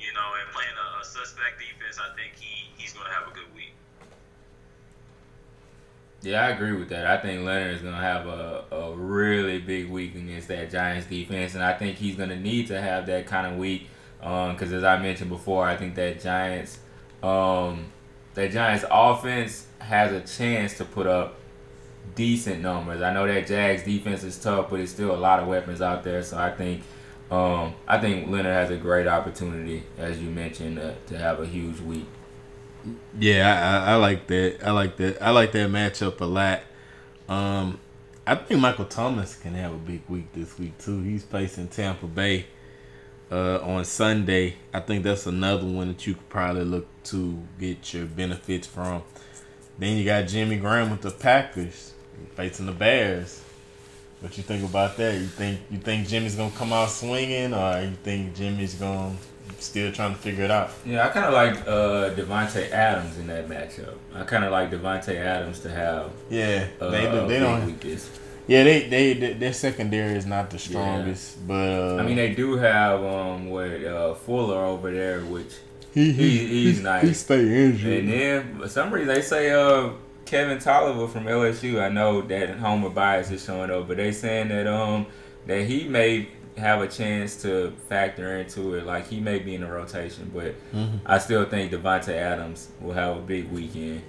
you 0.00 0.10
know, 0.16 0.28
and 0.42 0.48
playing 0.50 0.74
a, 0.74 0.86
a 0.98 1.04
suspect 1.06 1.62
defense, 1.62 2.02
I 2.02 2.10
think 2.18 2.34
he 2.34 2.72
he's 2.74 2.96
going 2.96 3.06
to 3.06 3.14
have 3.14 3.30
a 3.30 3.34
good 3.36 3.52
week. 3.54 3.78
Yeah, 6.22 6.46
I 6.46 6.50
agree 6.50 6.72
with 6.72 6.88
that. 6.90 7.06
I 7.06 7.20
think 7.20 7.44
Leonard 7.44 7.74
is 7.74 7.82
going 7.82 7.94
to 7.94 8.00
have 8.00 8.26
a, 8.26 8.64
a 8.70 8.94
really 8.94 9.58
big 9.58 9.90
week 9.90 10.14
against 10.14 10.46
that 10.48 10.70
Giants 10.70 11.08
defense, 11.08 11.54
and 11.54 11.64
I 11.64 11.72
think 11.72 11.98
he's 11.98 12.14
going 12.14 12.28
to 12.28 12.38
need 12.38 12.68
to 12.68 12.80
have 12.80 13.06
that 13.06 13.26
kind 13.26 13.46
of 13.46 13.58
week 13.58 13.88
because, 14.20 14.72
as 14.72 14.84
I 14.84 14.98
mentioned 14.98 15.30
before, 15.30 15.66
I 15.66 15.76
think 15.76 15.96
that 15.96 16.20
Giants, 16.20 16.78
um, 17.24 17.86
that 18.34 18.52
Giants 18.52 18.84
offense 18.88 19.66
has 19.80 20.12
a 20.12 20.20
chance 20.20 20.76
to 20.78 20.84
put 20.84 21.08
up 21.08 21.40
decent 22.14 22.62
numbers. 22.62 23.02
I 23.02 23.12
know 23.12 23.26
that 23.26 23.48
Jags 23.48 23.82
defense 23.82 24.22
is 24.22 24.38
tough, 24.38 24.70
but 24.70 24.78
it's 24.78 24.92
still 24.92 25.12
a 25.12 25.18
lot 25.18 25.40
of 25.40 25.48
weapons 25.48 25.80
out 25.80 26.04
there. 26.04 26.22
So 26.22 26.38
I 26.38 26.52
think, 26.52 26.82
um, 27.32 27.74
I 27.88 27.98
think 27.98 28.28
Leonard 28.28 28.54
has 28.54 28.70
a 28.70 28.76
great 28.76 29.08
opportunity, 29.08 29.82
as 29.98 30.20
you 30.20 30.30
mentioned, 30.30 30.78
uh, 30.78 30.92
to 31.08 31.18
have 31.18 31.40
a 31.40 31.46
huge 31.46 31.80
week. 31.80 32.06
Yeah, 33.18 33.84
I, 33.86 33.92
I, 33.92 33.94
like 33.96 34.26
that. 34.26 34.66
I 34.66 34.70
like 34.70 34.96
that. 34.96 35.22
I 35.22 35.30
like 35.30 35.52
that 35.52 35.70
matchup 35.70 36.20
a 36.20 36.24
lot. 36.24 36.62
Um, 37.28 37.78
I 38.26 38.34
think 38.34 38.60
Michael 38.60 38.84
Thomas 38.84 39.36
can 39.36 39.54
have 39.54 39.72
a 39.72 39.76
big 39.76 40.02
week 40.08 40.32
this 40.32 40.58
week 40.58 40.78
too. 40.78 41.02
He's 41.02 41.24
facing 41.24 41.68
Tampa 41.68 42.06
Bay 42.06 42.46
uh, 43.30 43.58
on 43.62 43.84
Sunday. 43.84 44.56
I 44.72 44.80
think 44.80 45.04
that's 45.04 45.26
another 45.26 45.66
one 45.66 45.88
that 45.88 46.06
you 46.06 46.14
could 46.14 46.28
probably 46.28 46.64
look 46.64 46.86
to 47.04 47.42
get 47.58 47.92
your 47.94 48.06
benefits 48.06 48.66
from. 48.66 49.02
Then 49.78 49.96
you 49.96 50.04
got 50.04 50.28
Jimmy 50.28 50.56
Graham 50.56 50.90
with 50.90 51.02
the 51.02 51.10
Packers 51.10 51.94
facing 52.34 52.66
the 52.66 52.72
Bears. 52.72 53.42
What 54.20 54.36
you 54.36 54.44
think 54.44 54.68
about 54.68 54.96
that? 54.98 55.14
You 55.14 55.26
think 55.26 55.60
you 55.70 55.78
think 55.78 56.06
Jimmy's 56.06 56.36
gonna 56.36 56.54
come 56.54 56.72
out 56.72 56.90
swinging, 56.90 57.52
or 57.54 57.82
you 57.82 57.96
think 58.04 58.36
Jimmy's 58.36 58.74
gonna 58.74 59.16
still 59.62 59.92
trying 59.92 60.12
to 60.14 60.18
figure 60.20 60.44
it 60.44 60.50
out? 60.50 60.70
Yeah, 60.84 61.06
I 61.06 61.10
kind 61.10 61.26
of 61.26 61.32
like 61.32 61.54
uh, 61.66 62.10
Davante 62.14 62.70
Adams 62.70 63.18
in 63.18 63.26
that 63.28 63.48
matchup. 63.48 63.94
I 64.14 64.24
kind 64.24 64.44
of 64.44 64.52
like 64.52 64.70
Davante 64.70 65.14
Adams 65.16 65.60
to 65.60 65.70
have 65.70 66.10
Yeah, 66.30 66.66
uh, 66.80 66.90
they 66.90 67.06
a 67.06 67.26
they 67.26 67.38
don't. 67.40 67.80
this. 67.80 68.10
Yeah, 68.48 68.64
they, 68.64 68.88
they 68.88 69.12
they 69.14 69.32
their 69.34 69.52
secondary 69.52 70.14
is 70.14 70.26
not 70.26 70.50
the 70.50 70.58
strongest, 70.58 71.46
but 71.46 71.54
uh, 71.54 71.96
I 71.96 72.02
mean, 72.02 72.16
they 72.16 72.34
do 72.34 72.56
have 72.56 73.02
um 73.02 73.48
what 73.48 73.70
uh, 73.84 74.14
Fuller 74.14 74.64
over 74.64 74.90
there, 74.90 75.20
which 75.20 75.52
he, 75.94 76.10
he- 76.12 76.46
he's 76.64 76.82
nice. 76.82 77.02
He 77.06 77.14
stay 77.14 77.64
injured. 77.66 77.98
and 78.00 78.08
then 78.12 78.58
for 78.58 78.68
some 78.68 78.92
reason 78.92 79.08
they 79.14 79.22
say 79.22 79.50
uh 79.50 79.90
Kevin 80.24 80.58
Toliver 80.58 81.08
from 81.10 81.24
LSU. 81.26 81.80
I 81.80 81.88
know 81.88 82.20
that 82.22 82.50
Homer 82.58 82.88
bias 82.88 83.30
is 83.30 83.44
showing 83.44 83.70
up, 83.70 83.86
but 83.86 83.98
they 83.98 84.10
saying 84.10 84.48
that 84.48 84.66
um 84.66 85.06
that 85.46 85.62
he 85.64 85.84
may 85.88 86.28
have 86.58 86.80
a 86.82 86.88
chance 86.88 87.40
to 87.42 87.72
factor 87.88 88.36
into 88.38 88.74
it. 88.74 88.84
Like 88.86 89.08
he 89.08 89.20
may 89.20 89.38
be 89.38 89.54
in 89.54 89.62
the 89.62 89.66
rotation, 89.70 90.30
but 90.34 90.54
Mhm. 90.74 91.00
I 91.06 91.18
still 91.18 91.44
think 91.46 91.72
Davante 91.72 92.12
Adams 92.14 92.68
will 92.80 92.92
have 92.94 93.16
a 93.16 93.20
big 93.20 93.50
weekend. 93.50 94.02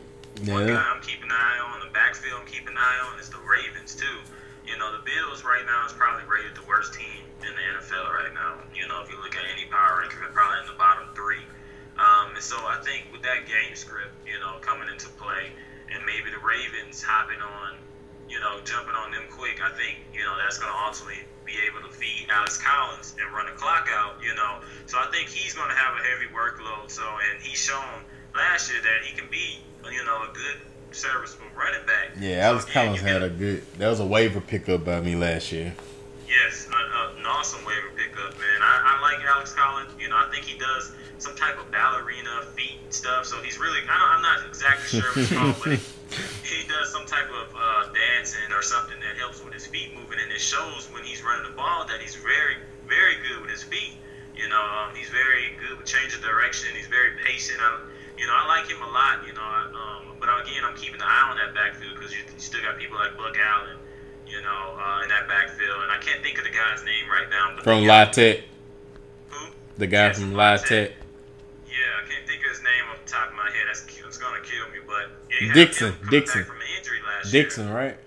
One 0.45 0.67
guy 0.67 0.75
I'm 0.75 1.01
keeping 1.01 1.25
an 1.29 1.31
eye 1.31 1.59
on, 1.59 1.79
the 1.79 1.93
backfield 1.93 2.41
I'm 2.41 2.47
keeping 2.47 2.69
an 2.69 2.77
eye 2.77 2.99
on 3.11 3.19
is 3.19 3.29
the 3.29 3.37
Ravens 3.37 3.95
too. 3.95 4.19
You 4.65 4.77
know, 4.77 4.91
the 4.91 5.03
Bills 5.05 5.43
right 5.43 5.65
now 5.65 5.85
is 5.85 5.93
probably 5.93 6.25
rated 6.27 6.55
the 6.55 6.63
worst 6.67 6.93
team 6.93 7.23
in 7.41 7.53
the 7.55 7.61
NFL 7.79 8.11
right 8.11 8.33
now. 8.33 8.55
You 8.75 8.87
know, 8.87 9.01
if 9.03 9.09
you 9.11 9.17
look 9.21 9.35
at 9.35 9.43
any 9.45 9.65
power 9.69 9.99
ranking, 10.01 10.19
they're 10.19 10.29
probably 10.29 10.59
in 10.61 10.67
the 10.67 10.73
bottom 10.79 11.07
three. 11.15 11.43
Um, 11.99 12.33
and 12.33 12.43
so 12.43 12.57
I 12.65 12.77
think 12.83 13.05
with 13.11 13.21
that 13.21 13.45
game 13.45 13.75
script, 13.75 14.11
you 14.25 14.39
know, 14.39 14.57
coming 14.61 14.89
into 14.89 15.07
play, 15.09 15.51
and 15.93 16.03
maybe 16.05 16.31
the 16.31 16.39
Ravens 16.39 17.03
hopping 17.03 17.39
on, 17.41 17.77
you 18.27 18.39
know, 18.39 18.59
jumping 18.65 18.95
on 18.95 19.11
them 19.11 19.23
quick, 19.29 19.61
I 19.61 19.69
think 19.77 19.99
you 20.11 20.23
know 20.23 20.35
that's 20.37 20.57
going 20.57 20.71
to 20.73 20.77
ultimately 20.79 21.23
be 21.53 21.59
able 21.69 21.87
to 21.87 21.93
feed 21.93 22.27
Alex 22.29 22.57
Collins 22.57 23.15
and 23.21 23.33
run 23.33 23.45
the 23.45 23.51
clock 23.53 23.87
out. 23.91 24.15
You 24.23 24.33
know, 24.35 24.59
so 24.87 24.97
I 24.97 25.07
think 25.11 25.29
he's 25.29 25.53
going 25.53 25.69
to 25.69 25.75
have 25.75 25.93
a 25.99 26.03
heavy 26.03 26.27
workload. 26.33 26.89
So 26.89 27.03
and 27.03 27.41
he's 27.41 27.59
shown 27.59 28.01
last 28.35 28.71
year 28.71 28.81
that 28.81 29.05
he 29.05 29.15
can 29.15 29.29
be, 29.29 29.59
you 29.91 30.03
know, 30.05 30.23
a 30.29 30.33
good 30.33 30.57
serviceable 30.91 31.47
running 31.55 31.85
back. 31.85 32.11
yeah. 32.19 32.47
Alex 32.47 32.65
So, 32.65 32.71
Collins 32.71 33.01
had 33.01 33.23
a 33.23 33.29
good. 33.29 33.63
That 33.77 33.89
was 33.89 33.99
a 33.99 34.05
waiver 34.05 34.41
pickup 34.41 34.85
by 34.85 34.99
me 35.01 35.15
last 35.15 35.51
year. 35.51 35.73
Yes, 36.27 36.67
a, 36.67 37.19
an 37.19 37.25
awesome 37.27 37.63
waiver 37.65 37.89
pickup, 37.95 38.33
man. 38.39 38.61
I, 38.61 38.97
I 38.97 39.01
like 39.01 39.23
Alex 39.25 39.53
Collins. 39.53 39.91
You 39.99 40.09
know, 40.09 40.15
I 40.17 40.27
think 40.31 40.45
he 40.45 40.57
does 40.57 40.91
some 41.19 41.35
type 41.35 41.59
of 41.59 41.69
ballerina 41.71 42.41
feet 42.55 42.79
stuff. 42.89 43.25
So 43.25 43.37
he's 43.43 43.59
really, 43.59 43.79
I 43.87 43.99
don't, 43.99 44.09
I'm 44.09 44.21
not 44.21 44.47
exactly 44.49 44.99
sure 44.99 45.09
what 45.09 45.17
it's 45.17 45.33
called, 45.33 45.55
but 45.63 45.73
he, 45.73 45.75
he 45.77 46.32
does 46.83 46.91
some 46.91 47.05
type 47.05 47.31
of 47.31 47.47
uh, 47.55 47.87
dancing 47.95 48.51
or 48.51 48.61
something 48.61 48.99
that 48.99 49.15
helps 49.15 49.43
with 49.43 49.53
his 49.53 49.65
feet 49.65 49.95
moving, 49.95 50.19
and 50.19 50.31
it 50.31 50.41
shows 50.41 50.89
when 50.91 51.03
he's 51.03 51.23
running 51.23 51.49
the 51.49 51.55
ball 51.55 51.87
that 51.87 52.01
he's 52.01 52.15
very, 52.15 52.59
very 52.87 53.15
good 53.23 53.41
with 53.41 53.49
his 53.49 53.63
feet. 53.63 53.95
You 54.35 54.49
know, 54.49 54.59
um, 54.59 54.95
he's 54.95 55.09
very 55.09 55.55
good 55.63 55.77
with 55.77 55.87
changing 55.87 56.19
direction. 56.19 56.75
He's 56.75 56.87
very 56.87 57.15
patient. 57.23 57.59
I, 57.61 57.79
you 58.17 58.27
know, 58.27 58.33
I 58.35 58.47
like 58.47 58.67
him 58.67 58.81
a 58.81 58.91
lot. 58.91 59.23
You 59.25 59.31
know, 59.31 59.45
I, 59.45 59.71
um, 59.71 60.17
but 60.19 60.27
again, 60.43 60.63
I'm 60.65 60.75
keeping 60.75 60.99
an 60.99 61.07
eye 61.07 61.29
on 61.31 61.37
that 61.37 61.53
backfield 61.55 61.95
because 61.95 62.11
you, 62.11 62.19
you 62.27 62.39
still 62.39 62.61
got 62.61 62.77
people 62.77 62.97
like 62.97 63.15
Buck 63.15 63.37
Allen, 63.39 63.77
you 64.27 64.41
know, 64.41 64.75
uh, 64.75 65.03
in 65.03 65.09
that 65.09 65.27
backfield, 65.29 65.83
and 65.83 65.91
I 65.91 65.99
can't 66.03 66.21
think 66.21 66.37
of 66.37 66.43
the 66.43 66.51
guy's 66.51 66.83
name 66.83 67.07
right 67.07 67.29
now. 67.29 67.53
But 67.55 67.63
from 67.63 67.85
La 67.85 68.05
Tech. 68.11 68.43
Who? 69.29 69.47
The 69.77 69.87
guy 69.87 70.07
yes, 70.07 70.19
from 70.19 70.33
La 70.33 70.57
Tech. 70.57 70.91
Yeah, 71.63 72.03
I 72.03 72.09
can't 72.11 72.27
think 72.27 72.43
of 72.43 72.51
his 72.51 72.59
name 72.59 72.83
off 72.91 72.99
the 73.05 73.09
top 73.09 73.29
of 73.29 73.35
my 73.35 73.47
head. 73.47 73.71
That's, 73.71 73.85
that's 73.85 74.17
gonna 74.17 74.43
kill 74.43 74.67
me. 74.73 74.83
But 74.85 75.09
yeah, 75.29 75.53
Dixon. 75.53 75.95
Dixon. 76.09 76.45
Last 77.23 77.31
Dixon, 77.31 77.67
year. 77.67 77.75
right? 77.75 77.97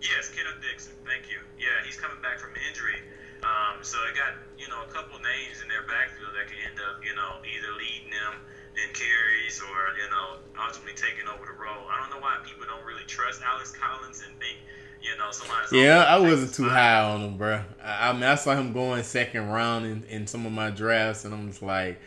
Yes, 0.00 0.28
Kenneth 0.30 0.60
Dixon. 0.62 0.92
Thank 1.04 1.30
you. 1.30 1.38
Yeah, 1.58 1.84
he's 1.84 1.96
coming 1.96 2.20
back 2.22 2.38
from 2.38 2.50
injury. 2.68 3.00
Um, 3.42 3.80
so 3.82 3.96
I 3.98 4.12
got 4.16 4.36
you 4.58 4.68
know 4.68 4.84
a 4.84 4.90
couple 4.92 5.16
names 5.18 5.62
in 5.62 5.68
their 5.68 5.82
backfield 5.88 6.32
that 6.36 6.48
could 6.48 6.60
end 6.60 6.76
up 6.80 7.00
you 7.04 7.14
know 7.16 7.40
either 7.44 7.72
leading 7.76 8.12
them 8.12 8.40
in 8.76 8.88
carries 8.92 9.60
or 9.60 9.96
you 9.96 10.08
know 10.12 10.40
ultimately 10.60 10.92
taking 10.96 11.28
over 11.28 11.44
the 11.48 11.56
role. 11.56 11.88
I 11.88 12.00
don't 12.00 12.10
know 12.12 12.20
why 12.20 12.36
people 12.44 12.66
don't 12.68 12.84
really 12.84 13.04
trust 13.08 13.40
Alex 13.42 13.72
Collins 13.72 14.22
and 14.26 14.38
think 14.38 14.56
you 15.02 15.16
know 15.16 15.32
somebody's. 15.32 15.72
Yeah, 15.72 16.04
I 16.04 16.18
wasn't 16.18 16.54
too 16.54 16.68
high 16.68 17.00
on 17.00 17.20
him, 17.22 17.36
bro. 17.36 17.60
I, 17.82 18.10
I 18.10 18.12
mean, 18.12 18.24
I 18.24 18.34
saw 18.36 18.54
him 18.54 18.72
going 18.72 19.02
second 19.02 19.48
round 19.48 19.86
in, 19.86 20.04
in 20.04 20.26
some 20.26 20.44
of 20.44 20.52
my 20.52 20.70
drafts, 20.70 21.24
and 21.24 21.34
I'm 21.34 21.48
just 21.48 21.62
like. 21.62 21.98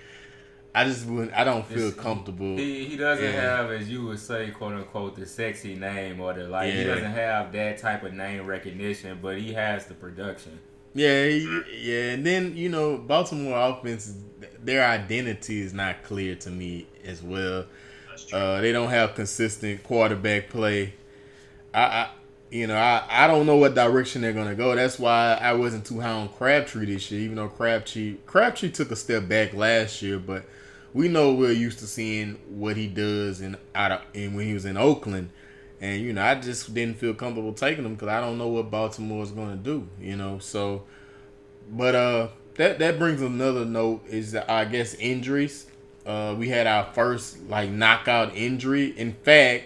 I 0.75 0.85
just 0.85 1.05
wouldn't. 1.05 1.33
I 1.33 1.43
don't 1.43 1.65
feel 1.67 1.89
It's- 1.89 2.03
comfortable. 2.03 2.57
He, 2.57 2.85
he 2.85 2.97
doesn't 2.97 3.23
Yeah. 3.23 3.57
have, 3.57 3.71
as 3.71 3.89
you 3.89 4.05
would 4.07 4.19
say, 4.19 4.49
quote 4.49 4.73
unquote, 4.73 5.15
the 5.15 5.25
sexy 5.25 5.75
name 5.75 6.19
or 6.19 6.33
the 6.33 6.45
like. 6.47 6.73
He 6.73 6.83
doesn't 6.83 7.11
have 7.11 7.51
that 7.53 7.77
type 7.77 8.03
of 8.03 8.13
name 8.13 8.45
recognition, 8.47 9.19
but 9.21 9.37
he 9.37 9.53
has 9.53 9.85
the 9.85 9.93
production. 9.93 10.59
Yeah, 10.95 11.25
he- 11.25 11.61
yeah, 11.81 12.11
and 12.11 12.25
then 12.25 12.55
you 12.55 12.69
know 12.69 12.97
Baltimore 12.97 13.57
offense, 13.57 14.13
their 14.63 14.83
identity 14.87 15.61
is 15.61 15.73
not 15.73 16.03
clear 16.03 16.35
to 16.35 16.49
me 16.49 16.87
as 17.05 17.21
well. 17.21 17.65
That's 18.09 18.25
true. 18.25 18.39
Uh, 18.39 18.61
they 18.61 18.71
don't 18.71 18.89
have 18.89 19.13
consistent 19.15 19.83
quarterback 19.83 20.49
play. 20.49 20.93
I, 21.73 21.81
I 21.81 22.09
you 22.51 22.67
know, 22.67 22.75
I, 22.77 23.03
I 23.09 23.25
don't 23.27 23.47
know 23.47 23.55
what 23.57 23.73
direction 23.73 24.21
they're 24.21 24.33
gonna 24.33 24.53
go. 24.55 24.75
That's 24.75 24.99
why 24.99 25.37
I 25.41 25.53
wasn't 25.53 25.85
too 25.85 25.99
high 25.99 26.11
on 26.11 26.29
Crabtree 26.29 26.85
this 26.85 27.09
year, 27.09 27.21
even 27.21 27.35
though 27.37 27.47
Crabtree 27.49 28.17
Crabtree 28.27 28.69
took 28.71 28.91
a 28.91 28.95
step 28.95 29.27
back 29.27 29.53
last 29.55 30.01
year, 30.03 30.19
but 30.19 30.45
we 30.93 31.07
know 31.07 31.33
we're 31.33 31.51
used 31.51 31.79
to 31.79 31.87
seeing 31.87 32.39
what 32.47 32.77
he 32.77 32.87
does 32.87 33.41
in 33.41 33.57
out 33.73 33.91
of 33.91 34.01
and 34.13 34.35
when 34.35 34.45
he 34.45 34.53
was 34.53 34.65
in 34.65 34.77
Oakland. 34.77 35.29
And 35.81 36.01
you 36.01 36.13
know, 36.13 36.23
I 36.23 36.35
just 36.35 36.73
didn't 36.73 36.97
feel 36.97 37.13
comfortable 37.13 37.53
taking 37.53 37.83
him 37.83 37.95
because 37.95 38.07
I 38.07 38.21
don't 38.21 38.37
know 38.37 38.47
what 38.47 38.71
Baltimore 38.71 39.23
is 39.23 39.31
going 39.31 39.49
to 39.49 39.57
do. 39.57 39.87
You 39.99 40.15
know, 40.15 40.39
so 40.39 40.83
but 41.69 41.95
uh, 41.95 42.27
that 42.55 42.79
that 42.79 42.99
brings 42.99 43.21
another 43.21 43.65
note 43.65 44.05
is 44.07 44.31
that 44.33 44.49
I 44.49 44.65
guess 44.65 44.93
injuries. 44.95 45.67
Uh, 46.05 46.35
we 46.37 46.49
had 46.49 46.67
our 46.67 46.85
first 46.93 47.41
like 47.49 47.69
knockout 47.69 48.35
injury. 48.35 48.87
In 48.97 49.13
fact, 49.13 49.65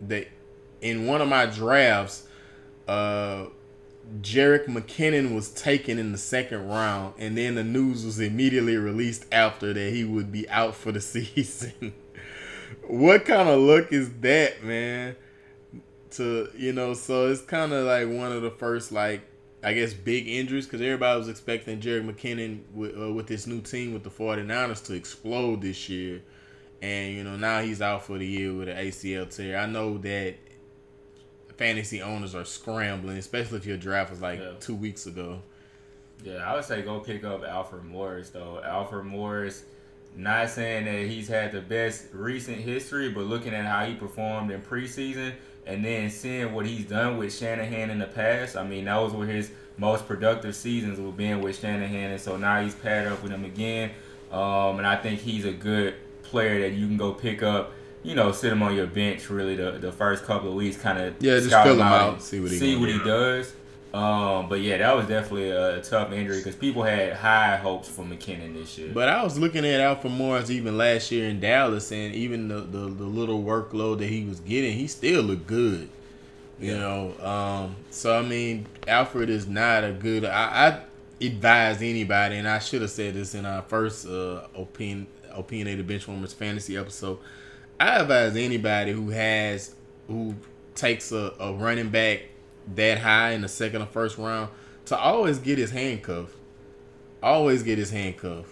the 0.00 0.26
in 0.80 1.06
one 1.06 1.20
of 1.20 1.28
my 1.28 1.46
drafts, 1.46 2.26
uh, 2.86 3.46
Jerick 4.20 4.66
McKinnon 4.66 5.34
was 5.34 5.50
taken 5.50 5.98
in 5.98 6.12
the 6.12 6.18
second 6.18 6.68
round, 6.68 7.14
and 7.18 7.36
then 7.36 7.54
the 7.56 7.64
news 7.64 8.04
was 8.04 8.18
immediately 8.18 8.76
released 8.76 9.26
after 9.30 9.72
that 9.72 9.92
he 9.92 10.04
would 10.04 10.32
be 10.32 10.48
out 10.48 10.74
for 10.74 10.92
the 10.92 11.00
season. 11.02 11.92
what 12.86 13.24
kind 13.24 13.48
of 13.48 13.60
look 13.60 13.92
is 13.92 14.10
that, 14.20 14.64
man? 14.64 15.16
To 16.12 16.50
you 16.56 16.72
know, 16.72 16.94
so 16.94 17.28
it's 17.28 17.42
kind 17.42 17.72
of 17.72 17.84
like 17.84 18.08
one 18.08 18.32
of 18.32 18.40
the 18.40 18.50
first 18.50 18.92
like 18.92 19.22
I 19.62 19.74
guess 19.74 19.92
big 19.92 20.26
injuries 20.26 20.64
because 20.64 20.80
everybody 20.80 21.18
was 21.18 21.28
expecting 21.28 21.80
Jerick 21.80 22.10
McKinnon 22.10 22.60
with 22.72 22.98
uh, 22.98 23.12
with 23.12 23.26
this 23.26 23.46
new 23.46 23.60
team 23.60 23.92
with 23.92 24.04
the 24.04 24.10
49ers 24.10 24.84
to 24.86 24.94
explode 24.94 25.60
this 25.60 25.88
year, 25.90 26.22
and 26.80 27.14
you 27.14 27.24
know 27.24 27.36
now 27.36 27.60
he's 27.60 27.82
out 27.82 28.04
for 28.04 28.16
the 28.16 28.26
year 28.26 28.54
with 28.54 28.68
an 28.68 28.76
ACL 28.78 29.34
tear. 29.34 29.58
I 29.58 29.66
know 29.66 29.98
that 29.98 30.36
fantasy 31.58 32.00
owners 32.00 32.34
are 32.34 32.44
scrambling, 32.44 33.18
especially 33.18 33.58
if 33.58 33.66
your 33.66 33.76
draft 33.76 34.10
was 34.10 34.22
like 34.22 34.38
Yeah. 34.40 34.52
two 34.60 34.74
weeks 34.74 35.06
ago. 35.06 35.42
Yeah, 36.24 36.36
I 36.50 36.54
would 36.54 36.64
say 36.64 36.80
go 36.82 37.00
pick 37.00 37.24
up 37.24 37.44
Alfred 37.44 37.84
Morris 37.84 38.30
though. 38.30 38.60
Alfred 38.64 39.04
Morris, 39.04 39.64
not 40.16 40.48
saying 40.50 40.86
that 40.86 41.06
he's 41.06 41.28
had 41.28 41.52
the 41.52 41.60
best 41.60 42.06
recent 42.12 42.56
history, 42.58 43.10
but 43.10 43.24
looking 43.24 43.52
at 43.54 43.66
how 43.66 43.84
he 43.84 43.94
performed 43.94 44.50
in 44.50 44.62
preseason 44.62 45.32
and 45.66 45.84
then 45.84 46.08
seeing 46.10 46.52
what 46.54 46.64
he's 46.66 46.86
done 46.86 47.18
with 47.18 47.36
Shanahan 47.36 47.90
in 47.90 47.98
the 47.98 48.06
past, 48.06 48.56
I 48.56 48.64
mean 48.66 48.86
that 48.86 48.96
was 48.96 49.12
where 49.12 49.26
his 49.28 49.50
most 49.76 50.08
productive 50.08 50.56
seasons 50.56 50.98
were 50.98 51.12
being 51.12 51.40
with 51.40 51.58
Shanahan, 51.60 52.10
and 52.12 52.20
so 52.20 52.36
now 52.36 52.62
he's 52.62 52.74
paired 52.74 53.06
up 53.12 53.22
with 53.22 53.30
him 53.30 53.44
again. 53.44 53.90
Um, 54.32 54.78
and 54.78 54.86
I 54.86 54.96
think 54.96 55.20
he's 55.20 55.44
a 55.44 55.52
good 55.52 55.94
player 56.22 56.60
that 56.68 56.76
you 56.76 56.86
can 56.86 56.96
go 56.96 57.12
pick 57.12 57.42
up. 57.42 57.72
You 58.02 58.14
know, 58.14 58.32
sit 58.32 58.52
him 58.52 58.62
on 58.62 58.74
your 58.74 58.86
bench 58.86 59.28
really 59.28 59.56
the, 59.56 59.72
the 59.72 59.92
first 59.92 60.24
couple 60.24 60.48
of 60.48 60.54
weeks, 60.54 60.76
kind 60.76 60.98
of 60.98 61.14
Yeah, 61.20 61.38
just 61.38 61.50
fill 61.50 61.74
him 61.74 61.80
and 61.80 61.82
out, 61.82 62.22
see 62.22 62.40
what 62.40 62.50
he 62.50 62.58
see 62.58 62.76
what 62.76 62.88
he 62.88 62.98
does. 62.98 63.52
Um, 63.92 64.50
but 64.50 64.60
yeah, 64.60 64.76
that 64.78 64.94
was 64.94 65.06
definitely 65.06 65.50
a, 65.50 65.80
tough 65.80 66.12
injury 66.12 66.38
because 66.38 66.54
people 66.54 66.82
had 66.82 67.14
high 67.14 67.56
hopes 67.56 67.88
for 67.88 68.04
McKinnon 68.04 68.52
this 68.54 68.76
year. 68.76 68.90
But 68.92 69.08
I 69.08 69.24
was 69.24 69.38
looking 69.38 69.64
at 69.64 69.80
Alfred 69.80 70.12
Morris 70.12 70.50
even 70.50 70.76
last 70.76 71.10
year 71.10 71.28
in 71.28 71.40
Dallas, 71.40 71.90
and 71.90 72.14
even 72.14 72.48
the, 72.48 72.60
the, 72.60 72.78
the 72.78 73.04
little 73.04 73.42
workload 73.42 73.98
that 73.98 74.08
he 74.08 74.24
was 74.24 74.40
getting, 74.40 74.76
he 74.76 74.86
still 74.88 75.22
looked 75.22 75.46
good. 75.46 75.88
You 76.60 76.72
Yeah. 76.72 76.78
know, 76.78 77.14
um, 77.26 77.76
so 77.90 78.18
I 78.18 78.22
mean, 78.22 78.66
Alfred 78.86 79.30
is 79.30 79.46
not 79.46 79.84
a 79.84 79.92
good. 79.92 80.24
I, 80.24 80.68
I 80.68 81.24
advise 81.24 81.80
anybody, 81.80 82.36
and 82.36 82.46
I 82.46 82.58
should 82.58 82.82
have 82.82 82.90
said 82.90 83.14
this 83.14 83.34
in 83.34 83.46
our 83.46 83.62
first 83.62 84.06
uh, 84.06 84.42
opinion 84.54 85.06
opinionated 85.32 85.86
benchwarmers 85.86 86.34
fantasy 86.34 86.76
episode. 86.76 87.18
I 87.80 88.00
advise 88.00 88.36
anybody 88.36 88.92
who 88.92 89.10
has 89.10 89.74
who 90.06 90.34
takes 90.74 91.12
a, 91.12 91.34
a 91.38 91.52
running 91.52 91.90
back 91.90 92.22
that 92.74 92.98
high 92.98 93.30
in 93.30 93.42
the 93.42 93.48
second 93.48 93.82
or 93.82 93.86
first 93.86 94.18
round 94.18 94.50
to 94.86 94.96
always 94.96 95.38
get 95.38 95.58
his 95.58 95.70
handcuff. 95.70 96.34
Always 97.22 97.62
get 97.62 97.78
his 97.78 97.90
handcuff 97.90 98.46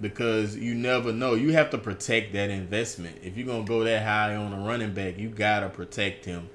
because 0.00 0.56
you 0.56 0.74
never 0.74 1.12
know. 1.12 1.34
You 1.34 1.52
have 1.52 1.70
to 1.70 1.78
protect 1.78 2.32
that 2.32 2.50
investment. 2.50 3.18
If 3.22 3.36
you're 3.36 3.46
gonna 3.46 3.64
go 3.64 3.84
that 3.84 4.04
high 4.04 4.34
on 4.36 4.52
a 4.52 4.66
running 4.66 4.92
back, 4.92 5.18
you 5.18 5.28
gotta 5.28 5.68
protect 5.68 6.24
him. 6.24 6.48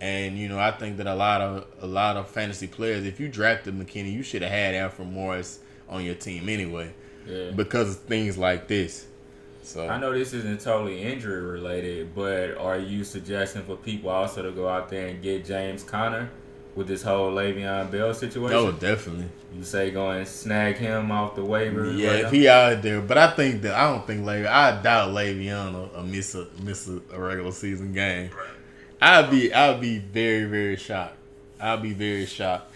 And 0.00 0.38
you 0.38 0.48
know, 0.48 0.58
I 0.58 0.72
think 0.72 0.98
that 0.98 1.06
a 1.06 1.14
lot 1.14 1.40
of 1.40 1.66
a 1.80 1.86
lot 1.86 2.16
of 2.16 2.28
fantasy 2.28 2.66
players, 2.66 3.04
if 3.04 3.18
you 3.18 3.28
drafted 3.28 3.78
McKinney, 3.78 4.12
you 4.12 4.22
should 4.22 4.42
have 4.42 4.50
had 4.50 4.74
Alfred 4.74 5.10
Morris 5.10 5.60
on 5.88 6.04
your 6.04 6.14
team 6.14 6.48
anyway, 6.48 6.92
yeah. 7.26 7.50
because 7.50 7.90
of 7.90 8.02
things 8.02 8.36
like 8.36 8.68
this. 8.68 9.06
So 9.66 9.88
I 9.88 9.98
know 9.98 10.16
this 10.16 10.32
isn't 10.32 10.60
totally 10.60 11.02
injury 11.02 11.42
related, 11.42 12.14
but 12.14 12.56
are 12.56 12.78
you 12.78 13.02
suggesting 13.02 13.62
for 13.64 13.74
people 13.74 14.10
also 14.10 14.40
to 14.44 14.52
go 14.52 14.68
out 14.68 14.88
there 14.88 15.08
and 15.08 15.20
get 15.20 15.44
James 15.44 15.82
Conner 15.82 16.30
with 16.76 16.86
this 16.86 17.02
whole 17.02 17.32
Le'Veon 17.32 17.90
Bell 17.90 18.14
situation? 18.14 18.56
oh, 18.56 18.70
definitely. 18.70 19.28
You 19.52 19.64
say 19.64 19.90
go 19.90 20.10
and 20.10 20.26
snag 20.26 20.76
him 20.76 21.10
off 21.10 21.34
the 21.34 21.44
waiver? 21.44 21.90
Yeah, 21.90 22.10
right 22.10 22.24
if 22.26 22.30
he 22.30 22.48
out 22.48 22.80
there, 22.80 23.00
but 23.00 23.18
I 23.18 23.32
think 23.32 23.62
that 23.62 23.74
I 23.74 23.90
don't 23.90 24.06
think 24.06 24.24
Le'Veon. 24.24 24.46
I 24.46 24.80
doubt 24.80 25.10
Le'Veon 25.10 25.72
will, 25.72 25.90
will 25.96 26.04
miss 26.04 26.36
a 26.36 26.46
miss 26.62 26.88
a, 26.88 27.02
a 27.12 27.18
regular 27.18 27.50
season 27.50 27.92
game. 27.92 28.30
I'd 29.02 29.32
be 29.32 29.52
I'd 29.52 29.80
be 29.80 29.98
very 29.98 30.44
very 30.44 30.76
shocked. 30.76 31.16
I'd 31.60 31.82
be 31.82 31.92
very 31.92 32.26
shocked. 32.26 32.72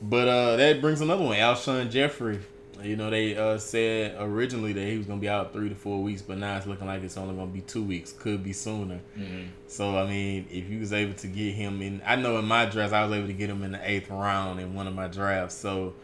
But 0.00 0.28
uh, 0.28 0.56
that 0.56 0.80
brings 0.80 1.00
another 1.00 1.24
one. 1.24 1.36
Alshon 1.36 1.90
Jeffery. 1.90 2.38
You 2.82 2.96
know 2.96 3.10
they 3.10 3.36
uh, 3.36 3.58
said 3.58 4.16
originally 4.18 4.72
that 4.72 4.84
he 4.84 4.96
was 4.98 5.06
gonna 5.06 5.20
be 5.20 5.28
out 5.28 5.52
three 5.52 5.68
to 5.68 5.74
four 5.74 6.02
weeks, 6.02 6.22
but 6.22 6.38
now 6.38 6.56
it's 6.56 6.66
looking 6.66 6.86
like 6.86 7.02
it's 7.02 7.16
only 7.16 7.34
gonna 7.34 7.46
be 7.50 7.60
two 7.60 7.82
weeks. 7.82 8.12
Could 8.12 8.42
be 8.42 8.52
sooner. 8.52 9.00
Mhm. 9.18 9.48
So 9.66 9.96
I 9.96 10.06
mean, 10.06 10.46
if 10.50 10.68
you 10.68 10.80
was 10.80 10.92
able 10.92 11.14
to 11.14 11.26
get 11.26 11.54
him 11.54 11.80
in, 11.82 12.02
I 12.04 12.16
know 12.16 12.38
in 12.38 12.44
my 12.44 12.66
draft 12.66 12.92
I 12.92 13.04
was 13.04 13.16
able 13.16 13.26
to 13.28 13.32
get 13.32 13.50
him 13.50 13.62
in 13.62 13.72
the 13.72 13.80
eighth 13.90 14.10
round 14.10 14.60
in 14.60 14.74
one 14.74 14.86
of 14.86 14.94
my 14.94 15.08
drafts. 15.08 15.54
So 15.56 15.94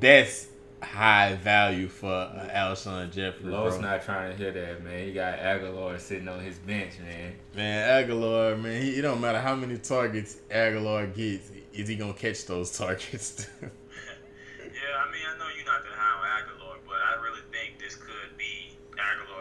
that's 0.00 0.48
high 0.82 1.34
value 1.36 1.88
for 1.88 2.12
uh, 2.12 2.48
Alshon 2.52 3.10
Jeffery. 3.10 3.50
Lowe's 3.50 3.78
not 3.78 4.02
trying 4.04 4.30
to 4.30 4.36
hear 4.36 4.52
that, 4.52 4.84
man. 4.84 5.06
He 5.06 5.12
got 5.12 5.38
Agholor 5.38 5.98
sitting 5.98 6.28
on 6.28 6.40
his 6.40 6.58
bench, 6.58 6.92
man. 7.00 7.32
Man, 7.56 8.04
Agholor, 8.06 8.60
man, 8.60 8.82
he, 8.82 8.98
it 8.98 9.02
don't 9.02 9.20
matter 9.20 9.40
how 9.40 9.54
many 9.56 9.78
targets 9.78 10.36
Agholor 10.50 11.12
gets, 11.14 11.50
is 11.72 11.88
he 11.88 11.96
gonna 11.96 12.12
catch 12.12 12.44
those 12.46 12.70
targets? 12.78 13.46
Yeah, 13.62 13.68
I 13.68 15.10
mean, 15.10 15.22
I 15.24 15.38
know 15.38 15.48
you're 15.56 15.64
not 15.66 15.82
that 15.82 15.92
high 15.92 16.20
on 16.20 16.44
Agholor, 16.44 16.76
but 16.86 16.96
I 16.96 17.22
really 17.22 17.40
think 17.50 17.80
this 17.80 17.96
could 17.96 18.36
be 18.36 18.76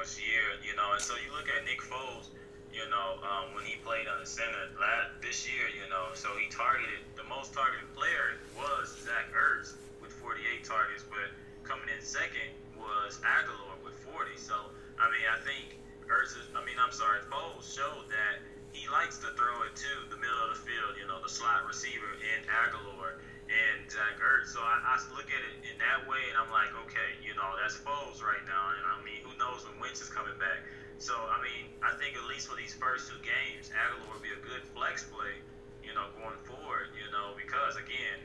Agholor's 0.06 0.22
year, 0.22 0.54
you 0.62 0.76
know. 0.78 0.94
And 0.94 1.02
so 1.02 1.18
you 1.18 1.34
look 1.34 1.50
at 1.50 1.66
Nick 1.66 1.82
Foles, 1.82 2.30
you 2.70 2.86
know, 2.94 3.18
um, 3.26 3.58
when 3.58 3.66
he 3.66 3.82
played 3.82 4.06
on 4.06 4.22
the 4.22 4.30
center 4.30 4.70
last, 4.78 5.18
this 5.22 5.50
year, 5.50 5.66
you 5.74 5.90
know, 5.90 6.14
so 6.14 6.30
he 6.38 6.46
targeted 6.54 7.02
the 7.18 7.26
most 7.26 7.54
targeted 7.54 7.90
player 7.98 8.38
was 8.54 8.94
Zach 9.02 9.34
Ertz 9.34 9.74
with 10.02 10.14
48 10.22 10.62
targets, 10.64 11.02
but 11.10 11.34
coming 11.66 11.90
in 11.90 12.02
second 12.06 12.54
was 12.78 13.18
Agholor 13.26 13.82
with 13.82 13.98
40. 14.06 14.30
So 14.38 14.54
I 15.02 15.10
mean, 15.10 15.26
I 15.26 15.42
think 15.42 15.82
Ertz 16.06 16.38
is, 16.38 16.46
I 16.54 16.62
mean, 16.62 16.78
I'm 16.78 16.94
sorry, 16.94 17.26
Foles 17.26 17.66
showed 17.66 18.06
that 18.14 18.46
he 18.70 18.86
likes 18.92 19.18
to 19.26 19.34
throw 19.34 19.66
it 19.66 19.74
to 19.74 19.92
the 20.14 20.20
middle 20.22 20.42
of 20.46 20.54
the 20.54 20.62
field, 20.62 21.00
you 21.02 21.08
know, 21.10 21.18
a 21.26 21.32
slot 21.32 21.66
receiver 21.66 22.14
in 22.22 22.46
Agholor 22.46 23.18
and 23.56 23.88
Zach 23.88 24.20
Ertz. 24.20 24.52
So 24.52 24.60
I, 24.60 24.84
I 24.84 24.96
look 25.16 25.32
at 25.32 25.42
it 25.42 25.56
in 25.64 25.76
that 25.80 26.04
way, 26.06 26.20
and 26.28 26.36
I'm 26.36 26.52
like, 26.52 26.76
okay, 26.88 27.16
you 27.24 27.32
know, 27.40 27.48
that's 27.56 27.80
Foles 27.80 28.20
right 28.20 28.44
now, 28.44 28.76
and 28.76 28.84
I 28.84 29.00
mean, 29.08 29.24
who 29.24 29.32
knows 29.40 29.64
when 29.64 29.80
Wentz 29.80 30.04
is 30.04 30.12
coming 30.12 30.36
back. 30.36 30.68
So 31.00 31.16
I 31.16 31.40
mean, 31.44 31.72
I 31.84 31.92
think 32.00 32.16
at 32.16 32.24
least 32.28 32.48
for 32.48 32.56
these 32.56 32.76
first 32.76 33.12
two 33.12 33.20
games, 33.24 33.72
Agholor 33.72 34.16
would 34.16 34.24
be 34.24 34.32
a 34.32 34.42
good 34.44 34.64
flex 34.76 35.08
play, 35.08 35.40
you 35.84 35.92
know, 35.92 36.08
going 36.20 36.40
forward. 36.48 36.92
You 36.96 37.08
know, 37.12 37.36
because 37.36 37.76
again, 37.76 38.20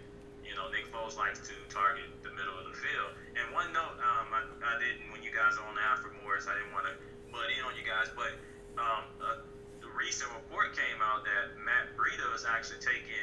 you 0.47 0.55
know, 0.55 0.71
Nick 0.71 0.87
Foles 0.91 1.19
likes 1.19 1.43
to 1.47 1.55
target 1.71 2.07
the 2.23 2.31
middle 2.35 2.55
of 2.59 2.67
the 2.71 2.77
field. 2.79 3.11
And 3.39 3.47
one 3.55 3.71
note, 3.75 3.99
um, 4.03 4.31
I, 4.31 4.43
I 4.47 4.75
didn't 4.79 5.11
when 5.11 5.23
you 5.23 5.35
guys 5.35 5.59
are 5.59 5.67
on 5.67 5.79
Alfred 5.79 6.15
Morris, 6.23 6.47
I 6.47 6.55
didn't 6.59 6.75
want 6.75 6.87
to 6.91 6.95
butt 7.31 7.51
in 7.51 7.63
on 7.67 7.75
you 7.75 7.87
guys, 7.87 8.11
but 8.15 8.35
um, 8.79 9.07
uh, 9.23 9.43
the 9.83 9.91
recent 9.95 10.31
report 10.35 10.75
came 10.75 10.99
out 11.03 11.27
that 11.27 11.59
Matt 11.63 11.95
Breida 11.99 12.27
is 12.35 12.47
actually 12.47 12.83
taking 12.83 13.20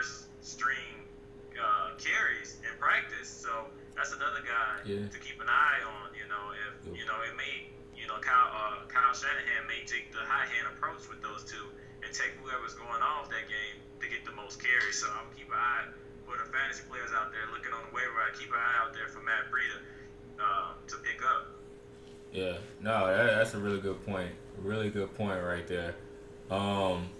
first 0.00 0.32
string 0.40 1.04
uh, 1.60 1.92
carries 2.00 2.56
in 2.64 2.72
practice. 2.80 3.28
So 3.28 3.68
that's 3.96 4.16
another 4.16 4.40
guy 4.40 4.80
Yeah. 4.88 5.04
to 5.04 5.18
keep 5.20 5.36
an 5.44 5.48
eye 5.48 5.84
on. 5.84 6.16
You 6.16 6.24
know, 6.32 6.56
if 6.56 6.96
you 6.96 7.04
know 7.04 7.20
it 7.20 7.36
may, 7.36 7.68
you 7.92 8.08
know, 8.08 8.16
Kyle 8.24 8.48
uh, 8.48 8.88
Kyle 8.88 9.12
Shanahan 9.12 9.68
may 9.68 9.84
take 9.84 10.08
the 10.12 10.24
high 10.24 10.48
hand 10.48 10.72
approach 10.72 11.04
with 11.12 11.20
those 11.20 11.44
two 11.44 11.68
and 12.00 12.08
take 12.16 12.32
whoever's 12.40 12.72
going 12.74 13.02
off 13.04 13.28
that 13.28 13.44
game 13.44 13.76
to 14.00 14.08
get 14.08 14.24
the 14.24 14.32
most 14.32 14.56
carries. 14.62 14.96
So 15.04 15.06
I'm 15.12 15.28
keep 15.36 15.52
an 15.52 15.60
eye 15.60 15.84
for 16.24 16.40
the 16.40 16.48
fantasy 16.48 16.84
players 16.88 17.12
out 17.12 17.28
there 17.28 17.44
looking 17.52 17.76
on 17.76 17.84
the 17.84 17.92
waiver. 17.92 18.16
I 18.24 18.32
keep 18.32 18.48
an 18.48 18.56
eye 18.56 18.76
out 18.80 18.96
there 18.96 19.08
for 19.12 19.20
Matt 19.20 19.52
Breida 19.52 19.84
uh, 20.40 20.72
to 20.88 20.96
pick 21.04 21.20
up. 21.20 21.52
Yeah, 22.32 22.56
no, 22.80 23.04
that, 23.10 23.36
that's 23.36 23.52
a 23.52 23.58
really 23.58 23.80
good 23.84 24.00
point. 24.06 24.30
Really 24.62 24.88
good 24.88 25.12
point 25.18 25.42
right 25.44 25.66
there. 25.68 25.94
Um, 26.48 27.10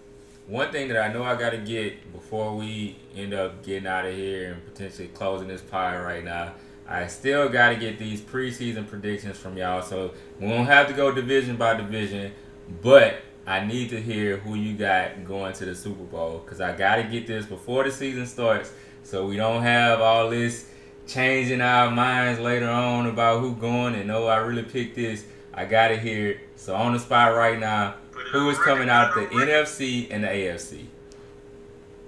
one 0.47 0.71
thing 0.71 0.87
that 0.89 0.97
I 0.97 1.13
know 1.13 1.23
I 1.23 1.35
got 1.35 1.51
to 1.51 1.57
get 1.57 2.11
before 2.11 2.55
we 2.55 2.97
end 3.15 3.33
up 3.33 3.63
getting 3.63 3.87
out 3.87 4.05
of 4.05 4.15
here 4.15 4.53
and 4.53 4.65
potentially 4.65 5.07
closing 5.09 5.47
this 5.47 5.61
pie 5.61 5.99
right 5.99 6.23
now, 6.23 6.53
I 6.87 7.07
still 7.07 7.47
got 7.47 7.69
to 7.69 7.75
get 7.75 7.99
these 7.99 8.21
preseason 8.21 8.87
predictions 8.87 9.37
from 9.37 9.57
y'all. 9.57 9.81
So 9.81 10.13
we 10.39 10.47
won't 10.47 10.67
have 10.67 10.87
to 10.87 10.93
go 10.93 11.11
division 11.11 11.55
by 11.55 11.75
division, 11.75 12.33
but 12.81 13.21
I 13.47 13.65
need 13.65 13.89
to 13.89 14.01
hear 14.01 14.37
who 14.37 14.55
you 14.55 14.75
got 14.75 15.25
going 15.25 15.53
to 15.53 15.65
the 15.65 15.75
Super 15.75 16.03
Bowl 16.03 16.39
because 16.39 16.59
I 16.59 16.75
got 16.75 16.97
to 16.97 17.03
get 17.03 17.27
this 17.27 17.45
before 17.45 17.83
the 17.83 17.91
season 17.91 18.25
starts 18.25 18.71
so 19.03 19.25
we 19.25 19.35
don't 19.35 19.63
have 19.63 20.01
all 20.01 20.29
this 20.29 20.69
changing 21.07 21.61
our 21.61 21.91
minds 21.91 22.39
later 22.39 22.69
on 22.69 23.07
about 23.07 23.41
who 23.41 23.55
going 23.55 23.95
and 23.95 24.07
no, 24.07 24.27
I 24.27 24.37
really 24.37 24.63
picked 24.63 24.95
this. 24.95 25.25
I 25.53 25.65
gotta 25.65 25.97
hear 25.97 26.31
it. 26.31 26.39
So 26.55 26.75
on 26.75 26.93
the 26.93 26.99
spot 26.99 27.35
right 27.35 27.59
now, 27.59 27.95
who 28.31 28.39
on 28.39 28.47
is 28.51 28.57
record, 28.57 28.73
coming 28.73 28.89
out 28.89 29.13
the. 29.13 29.21
NFC 29.21 30.07
and 30.09 30.23
the 30.23 30.27
AFC? 30.27 30.85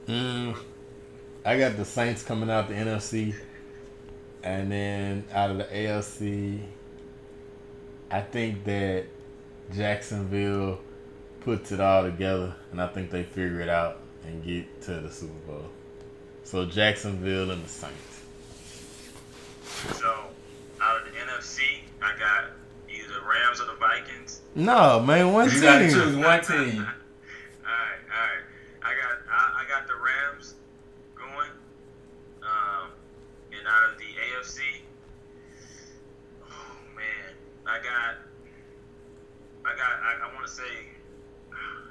Mm, 0.07 0.57
I 1.45 1.57
got 1.57 1.77
the 1.77 1.86
Saints 1.86 2.23
coming 2.23 2.49
out 2.49 2.67
the 2.67 2.75
NFC, 2.75 3.36
and 4.43 4.71
then 4.71 5.25
out 5.31 5.51
of 5.51 5.57
the 5.57 5.65
AFC, 5.65 6.62
I 8.09 8.21
think 8.21 8.63
that 8.65 9.05
Jacksonville 9.73 10.79
puts 11.41 11.71
it 11.71 11.79
all 11.79 12.03
together, 12.03 12.55
and 12.71 12.81
I 12.81 12.88
think 12.88 13.12
they 13.12 13.23
figure 13.23 13.59
it 13.59 13.69
out 13.69 13.99
and 14.25 14.43
get 14.43 14.81
to 14.83 14.99
the 14.99 15.12
Super 15.12 15.33
Bowl. 15.47 15.65
So 16.43 16.65
Jacksonville 16.65 17.51
and 17.51 17.63
the 17.63 17.69
Saints. 17.69 18.21
So 19.93 20.13
out 20.81 21.01
of 21.01 21.05
the 21.05 21.17
NFC, 21.17 21.79
I 22.01 22.17
got 22.19 22.51
either 22.89 23.13
the 23.13 23.25
Rams 23.27 23.62
or 23.62 23.65
the 23.65 23.75
Vikings. 23.75 24.22
No, 24.55 24.99
man, 25.01 25.33
one 25.33 25.49
You 25.49 25.61
gotta 25.61 25.85
team. 25.87 25.93
choose 25.93 26.15
one 26.15 26.41
team. 26.43 26.85
Alright, 26.85 26.87
alright. 27.65 28.43
I 28.83 28.91
got 28.93 29.17
I, 29.31 29.63
I 29.63 29.65
got 29.67 29.87
the 29.87 29.93
Rams 29.95 30.55
going. 31.15 31.49
Um 32.43 32.89
and 33.51 33.67
out 33.67 33.91
of 33.91 33.97
the 33.97 34.05
AFC, 34.05 34.59
oh 36.43 36.77
man, 36.95 37.33
I 37.65 37.77
got 37.77 38.15
I 39.65 39.75
got 39.75 39.91
I, 40.03 40.29
I 40.29 40.33
wanna 40.35 40.47
say 40.47 40.63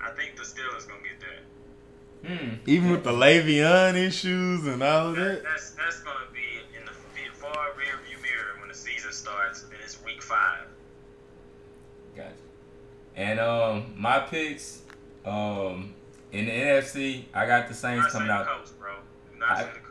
I 0.05 0.11
think 0.11 0.37
the 0.37 0.43
Steelers 0.43 0.87
gonna 0.89 1.01
get 1.03 1.21
that. 1.21 2.29
Hmm. 2.29 2.55
Even 2.67 2.91
with 2.93 3.03
the 3.03 3.11
Le'Veon 3.13 3.95
issues 3.97 4.65
and 4.67 4.83
all 4.83 5.09
of 5.09 5.17
that 5.17 5.25
that. 5.25 5.43
that's 5.43 5.71
that's 5.73 6.01
gonna 6.01 6.27
be 6.33 6.61
in 6.79 6.85
the 6.85 6.91
f- 6.93 7.37
far 7.37 7.71
rear 7.77 7.99
view 8.07 8.19
mirror 8.23 8.59
when 8.61 8.69
the 8.69 8.75
season 8.75 9.11
starts 9.13 9.65
and 9.65 9.73
it's 9.83 10.01
week 10.05 10.23
five. 10.23 10.67
Gotcha. 12.15 12.31
And 13.17 13.39
um, 13.41 13.95
my 13.97 14.21
picks, 14.21 14.83
um, 15.25 15.95
in 16.33 16.47
the 16.47 16.51
NFC, 16.53 17.25
I 17.35 17.47
got 17.47 17.69
the 17.69 17.75
Saints 17.75 18.11
coming 18.13 18.31
out. 18.31 18.47
Colts, 18.47 18.71
bro. 18.73 18.93
Not 19.39 19.51
I- 19.51 19.63
the. 19.65 19.83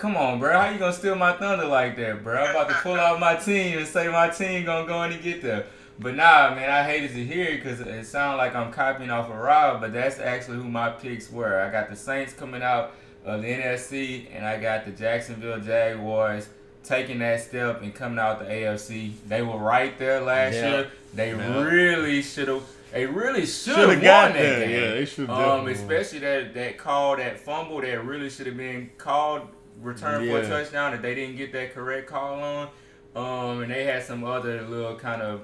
Come 0.00 0.16
on, 0.16 0.38
bro. 0.38 0.58
How 0.58 0.70
you 0.70 0.78
gonna 0.78 0.94
steal 0.94 1.14
my 1.14 1.32
thunder 1.34 1.66
like 1.66 1.94
that, 1.96 2.24
bro? 2.24 2.42
I'm 2.42 2.56
about 2.56 2.70
to 2.70 2.74
pull 2.76 2.94
out 2.94 3.20
my 3.20 3.36
team 3.44 3.76
and 3.76 3.86
say 3.86 4.08
my 4.08 4.30
team 4.30 4.64
gonna 4.64 4.86
go 4.86 5.02
in 5.02 5.12
and 5.12 5.22
get 5.22 5.42
there. 5.42 5.66
But 5.98 6.16
nah, 6.16 6.54
man, 6.54 6.70
I 6.70 6.82
hated 6.84 7.10
to 7.10 7.22
hear 7.22 7.44
it 7.48 7.62
because 7.62 7.80
it 7.80 8.06
sounded 8.06 8.38
like 8.38 8.54
I'm 8.54 8.72
copying 8.72 9.10
off 9.10 9.28
of 9.28 9.36
Rob, 9.36 9.82
but 9.82 9.92
that's 9.92 10.18
actually 10.18 10.56
who 10.56 10.70
my 10.70 10.88
picks 10.88 11.30
were. 11.30 11.60
I 11.60 11.70
got 11.70 11.90
the 11.90 11.96
Saints 11.96 12.32
coming 12.32 12.62
out 12.62 12.94
of 13.26 13.42
the 13.42 13.48
NFC, 13.48 14.28
and 14.34 14.46
I 14.46 14.58
got 14.58 14.86
the 14.86 14.92
Jacksonville 14.92 15.60
Jaguars 15.60 16.48
taking 16.84 17.18
that 17.20 17.40
step 17.40 17.82
and 17.82 17.94
coming 17.94 18.18
out 18.18 18.38
the 18.40 18.46
AFC. 18.46 19.12
They 19.28 19.42
were 19.42 19.58
right 19.58 19.96
there 19.98 20.20
last 20.20 20.54
Yeah. 20.54 20.68
year. 20.70 20.86
They 21.14 21.30
Yeah. 21.30 21.62
really 21.62 22.22
should 22.22 22.48
have. 22.48 22.62
They 22.92 23.06
really 23.06 23.42
should 23.46 23.74
Shoulda 23.74 23.86
won 23.88 24.00
that 24.00 24.32
there. 24.32 24.66
game. 24.66 24.70
Yeah, 24.70 24.90
they 24.94 25.04
should 25.04 25.30
Um, 25.30 25.68
especially 25.68 26.18
that 26.20 26.54
that 26.54 26.76
call, 26.78 27.16
that 27.16 27.38
fumble, 27.38 27.80
that 27.82 28.04
really 28.04 28.28
should 28.30 28.46
have 28.46 28.56
been 28.56 28.90
called 28.98 29.42
return 29.80 30.26
for 30.28 30.38
a 30.40 30.46
touchdown 30.48 30.92
that 30.92 31.00
they 31.02 31.14
didn't 31.14 31.36
get 31.36 31.52
that 31.52 31.72
correct 31.74 32.08
call 32.08 32.40
on. 32.42 32.68
Um, 33.14 33.62
and 33.62 33.70
they 33.72 33.84
had 33.84 34.02
some 34.02 34.24
other 34.24 34.62
little 34.62 34.96
kind 34.96 35.22
of 35.22 35.42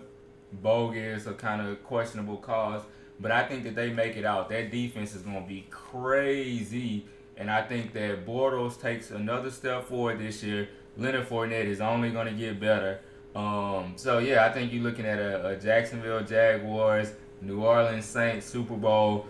bogus 0.52 1.26
or 1.26 1.32
kind 1.34 1.60
of 1.66 1.82
questionable 1.84 2.36
calls. 2.36 2.82
But 3.18 3.30
I 3.30 3.44
think 3.44 3.64
that 3.64 3.74
they 3.74 3.90
make 3.90 4.16
it 4.16 4.24
out. 4.24 4.48
That 4.50 4.70
defense 4.70 5.14
is 5.14 5.22
going 5.22 5.42
to 5.42 5.48
be 5.48 5.66
crazy. 5.70 7.06
And 7.36 7.50
I 7.50 7.62
think 7.62 7.92
that 7.94 8.26
Bortles 8.26 8.80
takes 8.80 9.10
another 9.10 9.50
step 9.50 9.84
forward 9.84 10.18
this 10.18 10.42
year. 10.42 10.68
Leonard 10.96 11.28
Fournette 11.28 11.66
is 11.66 11.80
only 11.80 12.10
going 12.10 12.26
to 12.26 12.32
get 12.32 12.58
better. 12.60 13.00
Um, 13.34 13.92
so 13.96 14.18
yeah, 14.18 14.46
I 14.46 14.52
think 14.52 14.72
you're 14.72 14.82
looking 14.82 15.04
at 15.04 15.18
a, 15.18 15.48
a 15.48 15.56
Jacksonville 15.56 16.22
Jaguars, 16.22 17.12
New 17.42 17.62
Orleans 17.62 18.04
Saints 18.04 18.46
Super 18.46 18.74
Bowl. 18.74 19.26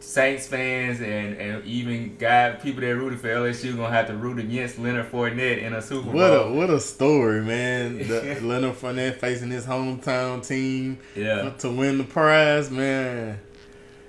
Saints 0.00 0.46
fans 0.46 1.00
and, 1.00 1.36
and 1.38 1.64
even 1.64 2.16
guy 2.18 2.52
people 2.52 2.82
that 2.82 2.94
rooted 2.94 3.18
for 3.18 3.26
LSU 3.28 3.76
gonna 3.76 3.90
have 3.90 4.06
to 4.06 4.16
root 4.16 4.38
against 4.38 4.78
Leonard 4.78 5.10
Fournette 5.10 5.60
in 5.60 5.72
a 5.72 5.82
Super 5.82 6.04
Bowl. 6.04 6.14
What 6.14 6.30
a 6.30 6.52
what 6.52 6.70
a 6.70 6.78
story, 6.78 7.42
man! 7.42 7.98
The, 7.98 8.38
Leonard 8.42 8.76
Fournette 8.76 9.16
facing 9.16 9.50
his 9.50 9.66
hometown 9.66 10.46
team 10.46 10.98
yeah. 11.16 11.50
to 11.58 11.70
win 11.70 11.98
the 11.98 12.04
prize, 12.04 12.70
man. 12.70 13.40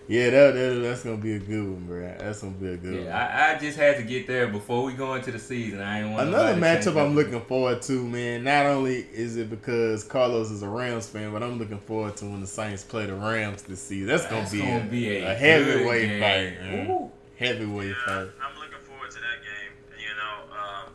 Yeah, 0.10 0.32
that, 0.32 0.56
that 0.56 0.80
that's 0.82 1.04
gonna 1.04 1.17
be 1.17 1.34
a 1.34 1.39
good 1.39 1.63
one, 1.63 1.86
bro. 1.86 2.02
That's 2.17 2.41
gonna 2.41 2.54
be 2.54 2.74
a 2.74 2.78
good 2.78 2.95
one. 2.95 3.04
Yeah, 3.06 3.52
I, 3.52 3.54
I 3.54 3.60
just 3.60 3.78
had 3.78 3.98
to 3.98 4.04
get 4.04 4.26
there 4.26 4.48
before 4.48 4.84
we 4.84 4.93
go 4.93 5.13
into 5.13 5.32
the 5.32 5.38
season. 5.38 5.82
I 5.82 6.02
ain't 6.02 6.10
want 6.10 6.28
Another 6.30 6.56
matchup 6.60 7.00
I'm 7.00 7.13
looking 7.13 7.39
forward 7.41 7.84
to, 7.84 8.04
man. 8.08 8.43
Not 8.43 8.65
only 8.65 9.06
is 9.13 9.38
it 9.38 9.52
because 9.52 10.04
Carlos 10.04 10.50
is 10.50 10.63
a 10.63 10.67
Rams 10.67 11.08
fan, 11.08 11.32
but 11.32 11.43
I'm 11.43 11.60
looking 11.60 11.78
forward 11.78 12.17
to 12.17 12.26
when 12.26 12.41
the 12.41 12.48
Saints 12.48 12.84
play 12.84 13.06
the 13.06 13.13
Rams 13.13 13.62
this 13.62 13.84
season. 13.84 14.08
That's 14.08 14.26
gonna 14.26 14.41
That's 14.41 14.52
be, 14.52 14.62
gonna 14.62 14.80
a, 14.80 14.89
be 14.89 15.10
a 15.17 15.32
a 15.32 15.36
heavyweight 15.36 16.10
good 16.10 16.19
fight, 16.22 16.60
man. 16.60 16.89
Ooh. 16.89 17.12
Heavyweight 17.38 17.89
Yeah, 17.89 18.06
fight. 18.06 18.30
I'm 18.41 18.58
looking 18.58 18.82
forward 18.82 19.12
to 19.12 19.19
that 19.22 19.39
game. 19.45 19.78
You 19.93 20.10
know, 20.17 20.58
um, 20.58 20.89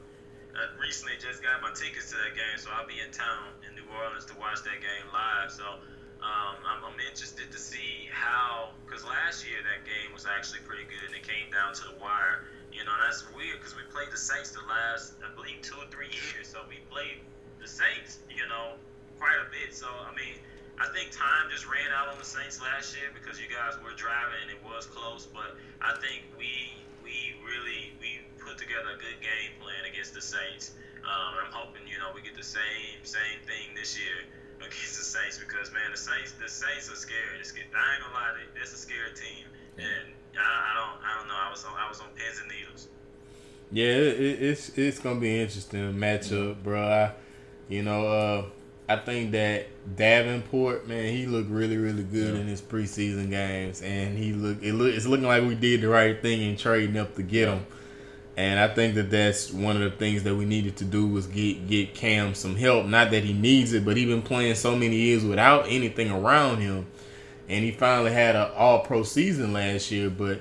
I 0.59 0.83
recently 0.83 1.15
just 1.23 1.41
got 1.41 1.63
my 1.63 1.71
tickets 1.71 2.11
to 2.11 2.17
that 2.17 2.35
game, 2.35 2.59
so 2.59 2.69
I'll 2.75 2.87
be 2.89 2.99
in 2.99 3.13
town 3.13 3.55
in 3.63 3.77
New 3.79 3.87
Orleans 3.95 4.25
to 4.27 4.35
watch 4.43 4.59
that 4.67 4.83
game 4.83 5.07
live. 5.15 5.53
So 5.53 5.63
um, 6.25 6.57
I'm, 6.65 6.81
I'm 6.81 6.99
interested 7.05 7.53
to 7.53 7.61
see 7.61 8.09
how, 8.09 8.73
because 8.89 9.05
last 9.05 9.45
year 9.45 9.61
that 9.61 9.85
game 9.85 10.09
was 10.17 10.25
actually 10.25 10.65
pretty 10.65 10.89
good 10.89 11.05
and 11.05 11.13
it 11.13 11.21
came 11.21 11.53
down 11.53 11.77
to 11.77 11.93
the 11.93 11.97
wire. 12.01 12.49
You 12.73 12.83
know, 12.89 12.97
that's 13.05 13.29
weird 13.37 13.61
because 13.61 13.77
we 13.77 13.85
played 13.93 14.09
the 14.09 14.19
Saints 14.19 14.57
the 14.57 14.65
last, 14.65 15.21
I 15.21 15.29
believe, 15.37 15.61
two 15.61 15.77
or 15.77 15.87
three 15.93 16.09
years. 16.09 16.49
So 16.49 16.65
we 16.65 16.81
played 16.89 17.21
the 17.61 17.69
Saints, 17.69 18.25
you 18.33 18.49
know, 18.49 18.81
quite 19.21 19.37
a 19.37 19.47
bit. 19.53 19.77
So, 19.77 19.87
I 19.87 20.17
mean, 20.17 20.41
I 20.81 20.89
think 20.97 21.13
time 21.13 21.53
just 21.53 21.69
ran 21.69 21.93
out 21.93 22.09
on 22.09 22.17
the 22.17 22.27
Saints 22.27 22.59
last 22.59 22.97
year 22.97 23.13
because 23.13 23.37
you 23.37 23.47
guys 23.47 23.77
were 23.85 23.95
driving 23.95 24.49
and 24.49 24.51
it 24.51 24.63
was 24.65 24.89
close. 24.89 25.29
But 25.29 25.61
I 25.85 25.93
think 26.01 26.25
we 26.41 26.73
we 27.05 27.37
really 27.45 27.95
we 28.01 28.25
put 28.41 28.57
together 28.59 28.97
a 28.97 28.99
good 28.99 29.21
game 29.23 29.55
plan 29.61 29.87
against 29.87 30.17
the 30.17 30.25
Saints. 30.25 30.73
Um, 31.05 31.47
I'm 31.47 31.53
hoping 31.53 31.85
you 31.87 32.01
know 32.03 32.11
we 32.11 32.27
get 32.27 32.35
the 32.35 32.43
same 32.43 33.05
same 33.07 33.39
thing 33.47 33.77
this 33.77 33.95
year 33.95 34.25
against 34.67 34.99
the 34.99 35.05
Saints 35.05 35.39
because 35.39 35.73
man 35.73 35.91
the 35.91 35.97
Saints 35.97 36.33
the 36.41 36.49
Saints 36.49 36.91
are 36.91 36.97
scary. 36.97 37.39
It's, 37.41 37.53
I 37.53 37.59
ain't 37.61 38.03
gonna 38.03 38.15
lie, 38.15 38.33
they, 38.37 38.59
that's 38.59 38.73
a 38.73 38.77
scary 38.77 39.13
team. 39.15 39.47
And 39.79 40.13
I, 40.39 40.41
I 40.41 40.73
don't 40.75 40.99
I 41.05 41.19
don't 41.19 41.29
know. 41.29 41.35
I 41.37 41.51
was 41.51 41.65
on 41.65 41.73
I 41.79 41.89
was 41.89 42.01
on 42.01 42.09
pins 42.17 42.41
and 42.41 42.51
needles. 42.51 42.89
Yeah, 43.73 43.87
it, 43.87 44.21
it, 44.21 44.43
it's 44.43 44.69
it's 44.79 44.99
gonna 44.99 45.21
be 45.21 45.35
an 45.35 45.43
interesting 45.43 45.95
matchup, 45.95 46.63
bro. 46.63 46.83
I, 46.83 47.13
you 47.69 47.83
know, 47.83 48.07
uh, 48.07 48.45
I 48.89 48.97
think 48.97 49.33
that 49.33 49.67
Davenport, 49.97 50.87
man, 50.87 51.13
he 51.13 51.27
looked 51.27 51.51
really, 51.51 51.77
really 51.77 52.03
good 52.05 52.35
Yeah. 52.35 52.41
in 52.41 52.47
his 52.47 52.61
preseason 52.61 53.31
games, 53.31 53.83
and 53.83 54.17
he 54.19 54.33
look 54.33 54.63
it 54.63 54.75
look 54.75 54.95
it's 54.95 55.07
looking 55.07 55.27
like 55.27 55.43
we 55.43 55.55
did 55.55 55.81
the 55.81 55.89
right 55.89 56.21
thing 56.21 56.43
in 56.43 56.57
trading 56.57 56.97
up 56.97 57.15
to 57.17 57.23
get 57.23 57.49
him. 57.49 57.67
And 58.37 58.59
I 58.59 58.67
think 58.67 58.97
that 58.97 59.11
that's 59.11 59.53
one 59.53 59.77
of 59.77 59.83
the 59.83 59.97
things 59.97 60.25
that 60.25 60.35
we 60.35 60.45
needed 60.45 60.77
to 60.79 60.85
do 60.85 61.07
was 61.07 61.27
get 61.27 61.69
get 61.69 61.95
Cam 61.95 62.35
some 62.35 62.57
help. 62.57 62.87
Not 62.87 63.13
that 63.13 63.23
he 63.23 63.33
needs 63.33 63.73
it, 63.73 63.85
but 63.85 63.97
he 63.97 64.07
been 64.07 64.23
playing 64.23 64.57
so 64.57 64.75
many 64.75 64.97
years 64.97 65.25
without 65.25 65.67
anything 65.69 66.11
around 66.11 66.59
him, 66.59 66.87
and 67.49 67.65
he 67.65 67.71
finally 67.71 68.13
had 68.13 68.35
an 68.35 68.51
All 68.57 68.81
Pro 68.81 69.05
season 69.05 69.53
last 69.53 69.93
year. 69.93 70.11
But 70.11 70.41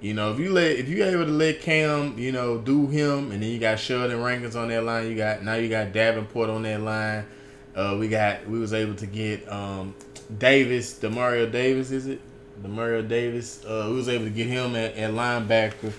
you 0.00 0.14
know, 0.14 0.32
if 0.32 0.38
you 0.38 0.52
let 0.52 0.70
if 0.70 0.88
you 0.88 1.04
able 1.04 1.24
to 1.24 1.32
let 1.32 1.60
Cam, 1.60 2.16
you 2.16 2.30
know, 2.30 2.58
do 2.58 2.86
him, 2.86 3.32
and 3.32 3.42
then 3.42 3.50
you 3.50 3.58
got 3.58 3.80
Sheldon 3.80 4.22
Rankins 4.22 4.54
on 4.54 4.68
that 4.68 4.84
line. 4.84 5.08
You 5.08 5.16
got 5.16 5.42
now 5.42 5.54
you 5.54 5.68
got 5.68 5.92
Davenport 5.92 6.48
on 6.48 6.62
that 6.62 6.80
line. 6.80 7.26
Uh, 7.74 7.96
we 7.98 8.06
got 8.06 8.46
we 8.48 8.60
was 8.60 8.72
able 8.72 8.94
to 8.94 9.06
get 9.06 9.50
um, 9.50 9.96
Davis, 10.38 10.94
Demario 10.98 11.50
Davis, 11.50 11.90
is 11.90 12.06
it? 12.06 12.20
Demario 12.62 13.06
Davis. 13.06 13.64
Uh, 13.64 13.86
we 13.90 13.96
was 13.96 14.08
able 14.08 14.26
to 14.26 14.30
get 14.30 14.46
him 14.46 14.76
at, 14.76 14.94
at 14.96 15.10
linebacker. 15.12 15.92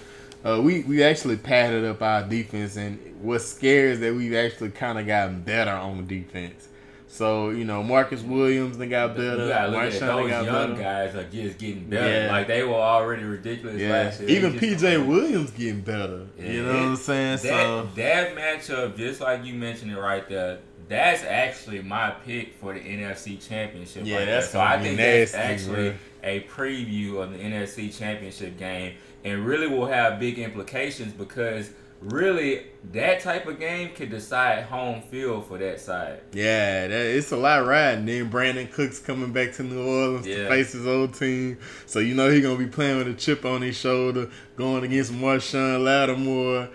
Uh, 0.45 0.62
we 0.62 0.84
we 0.84 1.03
actually 1.03 1.38
padded 1.38 1.86
up 1.86 2.01
our 2.01 2.23
defense, 2.23 2.75
and 2.75 2.99
what's 3.21 3.45
scary 3.45 3.91
is 3.91 3.99
that 4.01 4.13
we've 4.13 4.34
actually 4.34 4.69
kind 4.71 4.99
of 4.99 5.08
gotten 5.08 5.41
better 5.41 5.71
on 5.71 6.06
defense. 6.06 6.67
So 7.08 7.51
you 7.51 7.63
know, 7.63 7.84
Marcus 7.84 8.21
Williams 8.23 8.77
they 8.77 8.88
got 8.88 9.15
better. 9.15 9.43
You 9.43 9.49
gotta 9.49 9.69
look 9.69 9.82
at 9.82 9.99
those 9.99 10.29
young 10.32 10.45
better. 10.45 10.73
guys 10.73 11.15
are 11.15 11.29
just 11.29 11.60
getting 11.60 11.88
better. 11.88 12.25
Yeah. 12.25 12.32
Like 12.32 12.47
they 12.47 12.63
were 12.63 12.73
already 12.73 13.23
ridiculous 13.23 13.79
Yeah, 13.79 13.91
last 13.91 14.19
year. 14.21 14.29
Even 14.32 14.60
just- 14.60 14.84
PJ 14.84 15.08
Williams 15.08 15.51
getting 15.51 15.82
better. 15.82 16.25
Yeah, 16.39 16.51
you 16.51 16.63
know 16.63 16.73
what 16.73 16.82
I'm 16.82 16.95
saying? 16.95 17.38
That, 17.38 17.41
so 17.41 17.89
that 17.95 18.36
matchup, 18.36 18.97
just 18.97 19.21
like 19.21 19.45
you 19.45 19.53
mentioned 19.53 19.91
it 19.91 19.99
right 19.99 20.27
there, 20.27 20.58
that's 20.89 21.23
actually 21.23 21.84
my 21.84 22.10
pick 22.25 22.56
for 22.56 22.73
the 22.73 22.79
NFC 22.79 23.38
Championship. 23.47 24.06
Yeah, 24.06 24.17
right 24.17 24.25
that's 24.25 24.49
so 24.49 24.60
I 24.60 24.82
think 24.82 24.97
nasty, 24.97 25.38
that's 25.38 25.62
actually 25.62 25.95
a 26.23 26.41
preview 26.41 27.21
of 27.21 27.32
the 27.32 27.38
NFC 27.38 27.95
Championship 27.95 28.58
game, 28.58 28.95
and 29.23 29.45
really 29.45 29.67
will 29.67 29.88
have 29.88 30.19
big 30.19 30.39
implications 30.39 31.13
because 31.13 31.71
really 32.01 32.65
that 32.91 33.21
type 33.21 33.47
of 33.47 33.57
game 33.57 33.89
could 33.95 34.09
decide 34.09 34.65
home 34.65 35.01
field 35.03 35.47
for 35.47 35.57
that 35.57 35.79
side. 35.79 36.19
yeah, 36.33 36.86
that, 36.88 36.91
it's 37.15 37.31
a 37.31 37.38
lot 37.38 37.65
riding. 37.65 38.05
Then 38.05 38.29
Brandin 38.29 38.69
Cooks 38.69 38.99
coming 38.99 39.31
back 39.31 39.53
to 39.53 39.63
New 39.63 39.81
Orleans 39.81 40.25
to 40.25 40.47
face 40.49 40.73
his 40.73 40.86
old 40.86 41.13
team, 41.13 41.57
so 41.86 41.99
you 41.99 42.13
know 42.13 42.29
he 42.29 42.41
gonna 42.41 42.57
be 42.57 42.67
playing 42.67 42.97
with 42.97 43.07
a 43.07 43.13
chip 43.13 43.45
on 43.45 43.62
his 43.62 43.77
shoulder, 43.77 44.29
going 44.57 44.83
against 44.83 45.13
Marshon 45.13 45.81
Lattimore. 45.86 46.67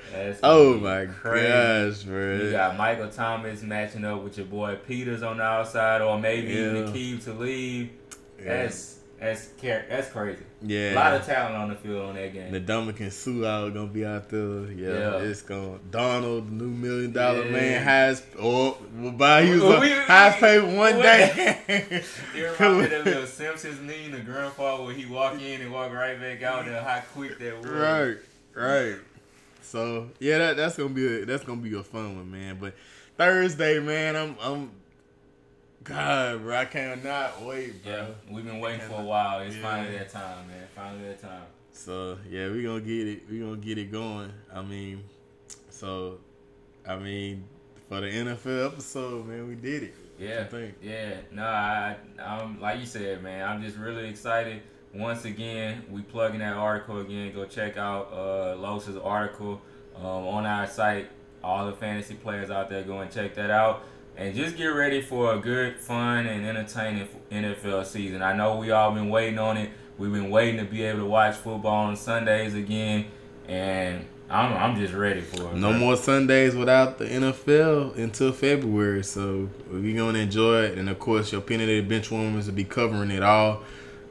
Oh 0.42 0.78
my 0.78 1.04
crazy. 1.06 2.06
gosh, 2.06 2.06
You 2.06 2.50
got 2.52 2.78
Michael 2.78 3.10
Thomas 3.10 3.62
matching 3.62 4.06
up 4.06 4.22
with 4.22 4.38
your 4.38 4.46
boy 4.46 4.76
Peters 4.86 5.22
on 5.22 5.36
the 5.36 5.42
outside, 5.42 6.00
or 6.00 6.18
maybe 6.18 6.54
Yeah. 6.54 6.90
even 6.94 7.18
to 7.20 7.32
leave. 7.34 7.90
Yeah. 8.38 8.62
That's 8.62 8.97
that's 9.20 9.48
car- 9.60 9.84
that's 9.88 10.10
crazy. 10.10 10.42
Yeah, 10.62 10.92
A 10.92 10.94
lot 10.94 11.12
of 11.14 11.24
talent 11.26 11.54
on 11.56 11.68
the 11.68 11.74
field 11.76 12.08
on 12.08 12.14
that 12.16 12.32
game. 12.32 12.50
The 12.52 12.60
Ndamukong 12.60 13.12
Suh 13.12 13.44
out 13.46 13.74
gonna 13.74 13.86
be 13.86 14.04
out 14.04 14.28
there. 14.28 14.70
Yeah, 14.72 14.88
Yeah. 14.88 15.16
it's 15.18 15.42
gonna 15.42 15.78
Donald, 15.90 16.48
the 16.48 16.52
new 16.64 16.70
million 16.70 17.12
dollar 17.12 17.44
Yeah. 17.44 17.50
man, 17.52 17.84
highest 17.84 18.24
or 18.38 18.76
oh, 18.76 18.78
will 18.96 19.12
buy 19.12 19.40
you 19.42 19.62
Well, 19.62 19.80
we- 19.80 19.90
highest 19.90 20.38
paid 20.38 20.60
one 20.60 20.96
we- 20.96 21.02
day. 21.02 22.02
You 22.34 22.46
remember 22.58 22.88
that 22.88 23.04
little 23.04 23.26
Simpsons 23.26 23.80
meme, 23.80 24.12
the 24.12 24.20
grandfather 24.20 24.84
where 24.84 24.94
he 24.94 25.06
walk 25.06 25.40
in 25.40 25.60
and 25.60 25.72
walk 25.72 25.92
right 25.92 26.18
back 26.20 26.42
out 26.42 26.64
there, 26.66 26.82
how 26.82 27.00
quick 27.14 27.38
that 27.38 27.56
was. 27.58 27.66
right, 27.66 28.16
right. 28.54 28.96
So 29.62 30.10
yeah, 30.18 30.38
that, 30.38 30.56
that's 30.56 30.76
gonna 30.76 30.88
be 30.90 31.22
a, 31.22 31.24
that's 31.24 31.44
gonna 31.44 31.60
be 31.60 31.74
a 31.76 31.82
fun 31.82 32.16
one, 32.16 32.30
man. 32.30 32.58
But 32.60 32.74
Thursday, 33.16 33.78
man, 33.80 34.16
I'm 34.16 34.36
I'm 34.40 34.70
God, 35.88 36.42
bro, 36.42 36.56
I 36.56 36.64
cannot 36.66 37.42
wait, 37.42 37.82
bro. 37.82 37.92
Yeah, 37.92 38.06
we've 38.30 38.44
been 38.44 38.60
waiting 38.60 38.80
for 38.80 39.00
a 39.00 39.04
while. 39.04 39.40
It's 39.40 39.56
Yeah. 39.56 39.62
finally 39.62 39.98
that 39.98 40.10
time, 40.10 40.46
man. 40.48 40.66
Finally 40.74 41.08
that 41.08 41.20
time. 41.22 41.42
So 41.72 42.18
yeah, 42.28 42.50
we 42.50 42.62
gonna 42.62 42.80
get 42.80 43.06
it. 43.06 43.22
We 43.30 43.38
gonna 43.40 43.56
get 43.56 43.78
it 43.78 43.90
going. 43.90 44.32
I 44.52 44.62
mean, 44.62 45.04
so 45.70 46.18
I 46.86 46.96
mean, 46.96 47.44
for 47.88 48.00
the 48.00 48.08
NFL 48.08 48.66
episode, 48.66 49.26
man, 49.26 49.48
we 49.48 49.54
did 49.54 49.84
it. 49.84 49.94
Yeah, 50.18 50.46
yeah. 50.82 51.14
No, 51.30 51.44
I, 51.44 51.96
I'm 52.20 52.60
like 52.60 52.80
you 52.80 52.86
said, 52.86 53.22
man. 53.22 53.48
I'm 53.48 53.62
just 53.62 53.76
really 53.76 54.08
excited. 54.08 54.62
Once 54.92 55.24
again, 55.24 55.84
we 55.90 56.02
plug 56.02 56.32
in 56.34 56.40
that 56.40 56.54
article 56.54 56.98
again. 57.00 57.32
Go 57.32 57.44
check 57.44 57.76
out 57.76 58.10
uh, 58.12 58.56
Los's 58.56 58.96
article 58.96 59.60
um, 59.96 60.04
on 60.04 60.44
our 60.44 60.66
site. 60.66 61.08
All 61.44 61.66
the 61.66 61.72
fantasy 61.72 62.14
players 62.14 62.50
out 62.50 62.68
there, 62.68 62.82
go 62.82 62.98
and 63.00 63.10
check 63.12 63.34
that 63.36 63.50
out. 63.50 63.84
And 64.18 64.34
just 64.34 64.56
get 64.56 64.66
ready 64.66 65.00
for 65.00 65.34
a 65.34 65.38
good, 65.38 65.78
fun, 65.78 66.26
and 66.26 66.44
entertaining 66.44 67.06
NFL 67.30 67.86
season. 67.86 68.20
I 68.20 68.34
know 68.34 68.56
we 68.56 68.72
all 68.72 68.90
been 68.90 69.10
waiting 69.10 69.38
on 69.38 69.56
it. 69.56 69.70
We've 69.96 70.12
been 70.12 70.28
waiting 70.28 70.58
to 70.58 70.64
be 70.64 70.82
able 70.82 71.00
to 71.00 71.06
watch 71.06 71.36
football 71.36 71.86
on 71.86 71.96
Sundays 71.96 72.54
again, 72.54 73.06
and 73.46 74.04
I'm 74.28 74.52
I'm 74.54 74.76
just 74.76 74.92
ready 74.92 75.20
for 75.20 75.52
it. 75.52 75.54
No 75.54 75.70
bro. 75.70 75.78
more 75.78 75.96
Sundays 75.96 76.56
without 76.56 76.98
the 76.98 77.04
NFL 77.04 77.96
until 77.96 78.32
February. 78.32 79.04
So 79.04 79.48
we're 79.70 79.96
gonna 79.96 80.18
enjoy 80.18 80.64
it, 80.64 80.78
and 80.78 80.88
of 80.88 80.98
course, 80.98 81.30
your 81.30 81.40
opinionated 81.40 81.88
bench 81.88 82.10
warmers 82.10 82.46
will 82.46 82.54
be 82.54 82.64
covering 82.64 83.12
it 83.12 83.22
all. 83.22 83.62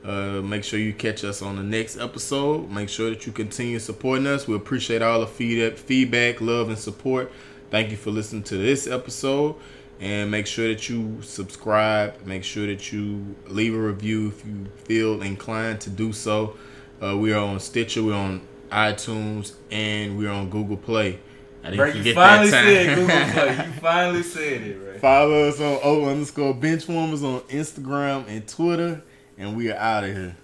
Uh, 0.06 0.41
make 0.41 0.63
sure 0.63 0.80
you 0.80 0.93
catch 0.93 1.26
us 1.26 1.41
on 1.41 1.58
the 1.58 1.63
next 1.63 1.98
episode. 1.98 2.72
Make 2.72 2.88
sure 2.88 3.10
that 3.10 3.26
you 3.26 3.34
continue 3.34 3.78
supporting 3.78 4.26
us. 4.26 4.48
We 4.48 4.56
appreciate 4.56 5.02
all 5.02 5.20
the 5.20 5.28
feedback, 5.28 5.78
feedback, 5.78 6.39
love, 6.39 6.70
and 6.70 6.80
support. 6.80 7.30
Thank 7.70 7.91
you 7.91 7.98
for 7.98 8.12
listening 8.12 8.43
to 8.43 8.58
this 8.58 8.88
episode. 8.88 9.56
And 10.00 10.30
make 10.30 10.46
sure 10.46 10.68
that 10.68 10.90
you 10.90 11.22
subscribe. 11.24 12.26
Make 12.26 12.44
sure 12.44 12.68
that 12.68 12.92
you 12.92 13.36
leave 13.48 13.74
a 13.74 13.80
review 13.80 14.28
if 14.28 14.46
you 14.46 14.66
feel 14.86 15.22
inclined 15.22 15.82
to 15.82 15.90
do 15.90 16.14
so. 16.14 16.56
Uh, 17.02 17.18
we 17.18 17.34
are 17.34 17.44
on 17.44 17.60
Stitcher, 17.60 18.04
we're 18.04 18.14
on 18.16 18.42
iTunes, 18.72 19.54
and 19.72 20.18
we're 20.18 20.32
on 20.32 20.50
Google 20.50 20.78
Play. 20.78 21.20
I 21.64 21.72
didn't 21.72 21.78
Bro, 21.78 22.02
you 22.02 22.14
finally 22.14 22.50
that 22.50 22.64
said 22.64 22.86
time. 22.88 22.96
Google 22.96 23.34
Play. 23.56 23.66
You 23.66 23.74
finally 23.82 24.24
said 24.24 24.62
it, 24.62 24.76
right? 24.76 25.02
Follow 25.02 25.48
us 25.48 25.60
on 25.60 25.80
O 25.84 26.06
underscore 26.06 26.54
benchwarmers 26.54 27.24
on 27.24 27.42
Instagram 27.50 28.28
and 28.28 28.48
Twitter, 28.48 29.02
and 29.38 29.56
we 29.56 29.72
are 29.72 29.78
out 29.78 30.04
of 30.04 30.16
here. 30.16 30.36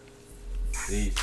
Peace. 0.88 1.16